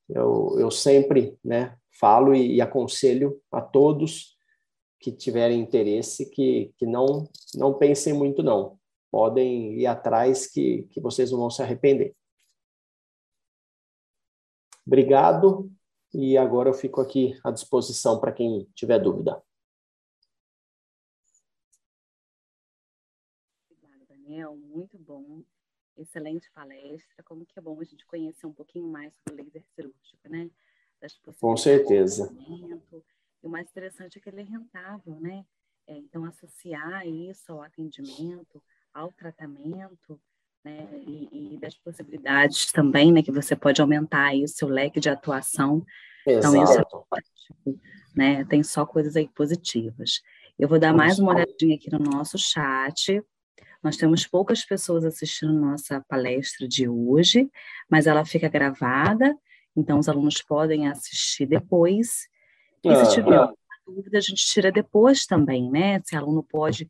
eu, 0.09 0.55
eu 0.57 0.71
sempre 0.71 1.37
né, 1.45 1.75
falo 1.99 2.33
e, 2.33 2.55
e, 2.55 2.61
aconselho 2.61 3.39
a 3.51 3.61
todos 3.61 4.35
que 4.99 5.11
tiverem 5.11 5.61
interesse 5.61 6.31
que, 6.31 6.73
que 6.79 6.85
não, 6.87 7.29
não 7.53 7.75
pensem 7.75 8.11
muito, 8.11 8.41
não. 8.41 8.80
Podem 9.11 9.77
ir 9.77 9.85
atrás 9.85 10.47
que, 10.47 10.83
que 10.83 11.01
vocês 11.01 11.31
não 11.31 11.39
vão 11.39 11.49
se 11.49 11.61
arrepender. 11.61 12.15
Obrigado 14.87 15.69
e 16.13 16.37
agora 16.37 16.69
eu 16.69 16.73
fico 16.73 17.01
aqui 17.01 17.37
à 17.43 17.51
disposição 17.51 18.19
para 18.19 18.31
quem 18.31 18.65
tiver 18.73 18.99
dúvida. 18.99 19.43
Daniel, 24.07 24.55
muito 24.55 24.97
bom. 24.97 25.43
Excelente 25.97 26.49
palestra. 26.51 27.21
Como 27.23 27.45
que 27.45 27.59
é 27.59 27.61
bom 27.61 27.79
a 27.79 27.83
gente 27.83 28.05
conhecer 28.05 28.47
um 28.47 28.53
pouquinho 28.53 28.87
mais 28.87 29.13
sobre 29.27 29.41
o 29.41 29.45
laser 29.45 29.65
cirúrgico, 29.75 30.29
né? 30.29 30.49
Das 31.01 31.19
Com 31.39 31.57
certeza. 31.57 32.33
E 33.43 33.47
o 33.47 33.49
mais 33.49 33.69
interessante 33.69 34.17
é 34.17 34.21
que 34.21 34.29
ele 34.29 34.41
é 34.41 34.45
rentável, 34.45 35.19
né? 35.19 35.45
É, 35.87 35.97
então, 35.97 36.23
associar 36.25 37.05
isso 37.05 37.51
ao 37.51 37.61
atendimento, 37.61 38.63
ao 38.93 39.11
tratamento, 39.11 40.19
né? 40.63 40.87
E, 41.05 41.55
e, 41.55 41.59
das 41.59 41.75
possibilidades 41.75 42.71
também, 42.71 43.11
né? 43.11 43.21
Que 43.23 43.31
você 43.31 43.55
pode 43.55 43.81
aumentar 43.81 44.27
aí 44.27 44.43
o 44.43 44.47
seu 44.47 44.67
leque 44.67 44.99
de 44.99 45.09
atuação. 45.09 45.85
Exato. 46.25 46.55
Então, 46.55 46.63
isso 46.63 46.79
é 47.67 47.73
né? 48.15 48.45
Tem 48.45 48.61
só 48.63 48.85
coisas 48.85 49.15
aí 49.15 49.27
positivas. 49.29 50.21
Eu 50.59 50.67
vou 50.67 50.77
dar 50.77 50.93
mais 50.93 51.17
uma 51.17 51.33
olhadinha 51.33 51.75
aqui 51.75 51.89
no 51.91 51.99
nosso 51.99 52.37
chat. 52.37 53.21
Nós 53.81 53.97
temos 53.97 54.27
poucas 54.27 54.63
pessoas 54.63 55.03
assistindo 55.03 55.53
nossa 55.53 56.03
palestra 56.07 56.67
de 56.67 56.87
hoje, 56.87 57.49
mas 57.89 58.05
ela 58.05 58.23
fica 58.23 58.47
gravada, 58.47 59.35
então 59.75 59.97
os 59.97 60.07
alunos 60.07 60.41
podem 60.41 60.87
assistir 60.87 61.47
depois. 61.47 62.27
E 62.83 62.95
se 62.95 63.15
tiver 63.15 63.37
alguma 63.37 63.57
dúvida, 63.87 64.19
a 64.19 64.21
gente 64.21 64.45
tira 64.45 64.71
depois 64.71 65.25
também, 65.25 65.69
né? 65.71 65.99
Se 66.03 66.15
o 66.15 66.19
aluno 66.19 66.43
pode 66.43 66.87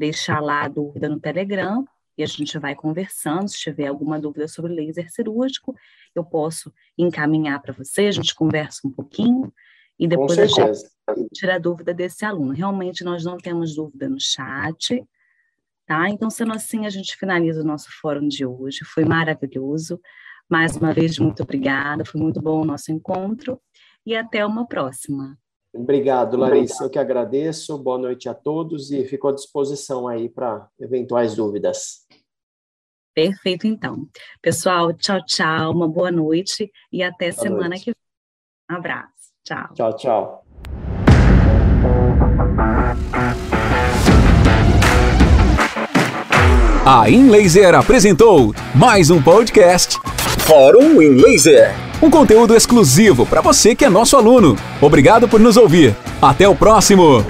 deixar 0.00 0.40
lá 0.40 0.62
a 0.62 0.68
dúvida 0.68 1.08
no 1.08 1.20
Telegram 1.20 1.84
e 2.16 2.22
a 2.22 2.26
gente 2.26 2.58
vai 2.58 2.74
conversando. 2.74 3.48
Se 3.48 3.58
tiver 3.58 3.86
alguma 3.86 4.18
dúvida 4.18 4.48
sobre 4.48 4.72
laser 4.72 5.10
cirúrgico, 5.12 5.76
eu 6.14 6.24
posso 6.24 6.72
encaminhar 6.96 7.60
para 7.60 7.74
você, 7.74 8.06
a 8.06 8.10
gente 8.10 8.34
conversa 8.34 8.88
um 8.88 8.90
pouquinho 8.90 9.52
e 9.98 10.08
depois 10.08 10.38
a 10.38 10.46
gente 10.46 10.88
tira 11.34 11.56
a 11.56 11.58
dúvida 11.58 11.92
desse 11.92 12.24
aluno. 12.24 12.52
Realmente 12.52 13.04
nós 13.04 13.22
não 13.22 13.36
temos 13.36 13.74
dúvida 13.74 14.08
no 14.08 14.18
chat. 14.18 15.04
Tá? 15.86 16.08
Então, 16.08 16.30
sendo 16.30 16.54
assim, 16.54 16.86
a 16.86 16.90
gente 16.90 17.16
finaliza 17.16 17.60
o 17.60 17.66
nosso 17.66 17.88
fórum 18.00 18.26
de 18.26 18.46
hoje. 18.46 18.78
Foi 18.84 19.04
maravilhoso. 19.04 20.00
Mais 20.48 20.76
uma 20.76 20.94
vez, 20.94 21.18
muito 21.18 21.42
obrigada. 21.42 22.04
Foi 22.04 22.18
muito 22.18 22.40
bom 22.40 22.62
o 22.62 22.64
nosso 22.64 22.90
encontro. 22.90 23.60
E 24.06 24.16
até 24.16 24.46
uma 24.46 24.66
próxima. 24.66 25.36
Obrigado, 25.72 26.36
Larissa. 26.36 26.84
Eu 26.84 26.90
que 26.90 26.98
agradeço. 26.98 27.78
Boa 27.78 27.98
noite 27.98 28.28
a 28.28 28.34
todos 28.34 28.90
e 28.90 29.04
fico 29.04 29.28
à 29.28 29.32
disposição 29.32 30.08
aí 30.08 30.28
para 30.28 30.68
eventuais 30.78 31.34
dúvidas. 31.34 32.06
Perfeito, 33.14 33.66
então. 33.66 34.06
Pessoal, 34.42 34.92
tchau, 34.92 35.24
tchau. 35.24 35.72
Uma 35.72 35.88
boa 35.88 36.10
noite 36.10 36.70
e 36.92 37.02
até 37.02 37.30
boa 37.30 37.42
semana 37.42 37.68
noite. 37.70 37.84
que 37.84 37.90
vem. 37.90 37.94
Um 38.70 38.76
abraço. 38.76 39.12
Tchau. 39.44 39.74
Tchau, 39.74 39.96
tchau. 39.96 40.44
A 46.86 47.10
InLaser 47.10 47.74
apresentou 47.74 48.54
mais 48.74 49.10
um 49.10 49.22
podcast 49.22 49.96
Fórum 50.46 51.00
em 51.00 51.14
Laser. 51.14 51.89
Um 52.02 52.08
conteúdo 52.08 52.56
exclusivo 52.56 53.26
para 53.26 53.42
você 53.42 53.74
que 53.74 53.84
é 53.84 53.90
nosso 53.90 54.16
aluno. 54.16 54.56
Obrigado 54.80 55.28
por 55.28 55.38
nos 55.38 55.58
ouvir. 55.58 55.94
Até 56.20 56.48
o 56.48 56.54
próximo. 56.54 57.24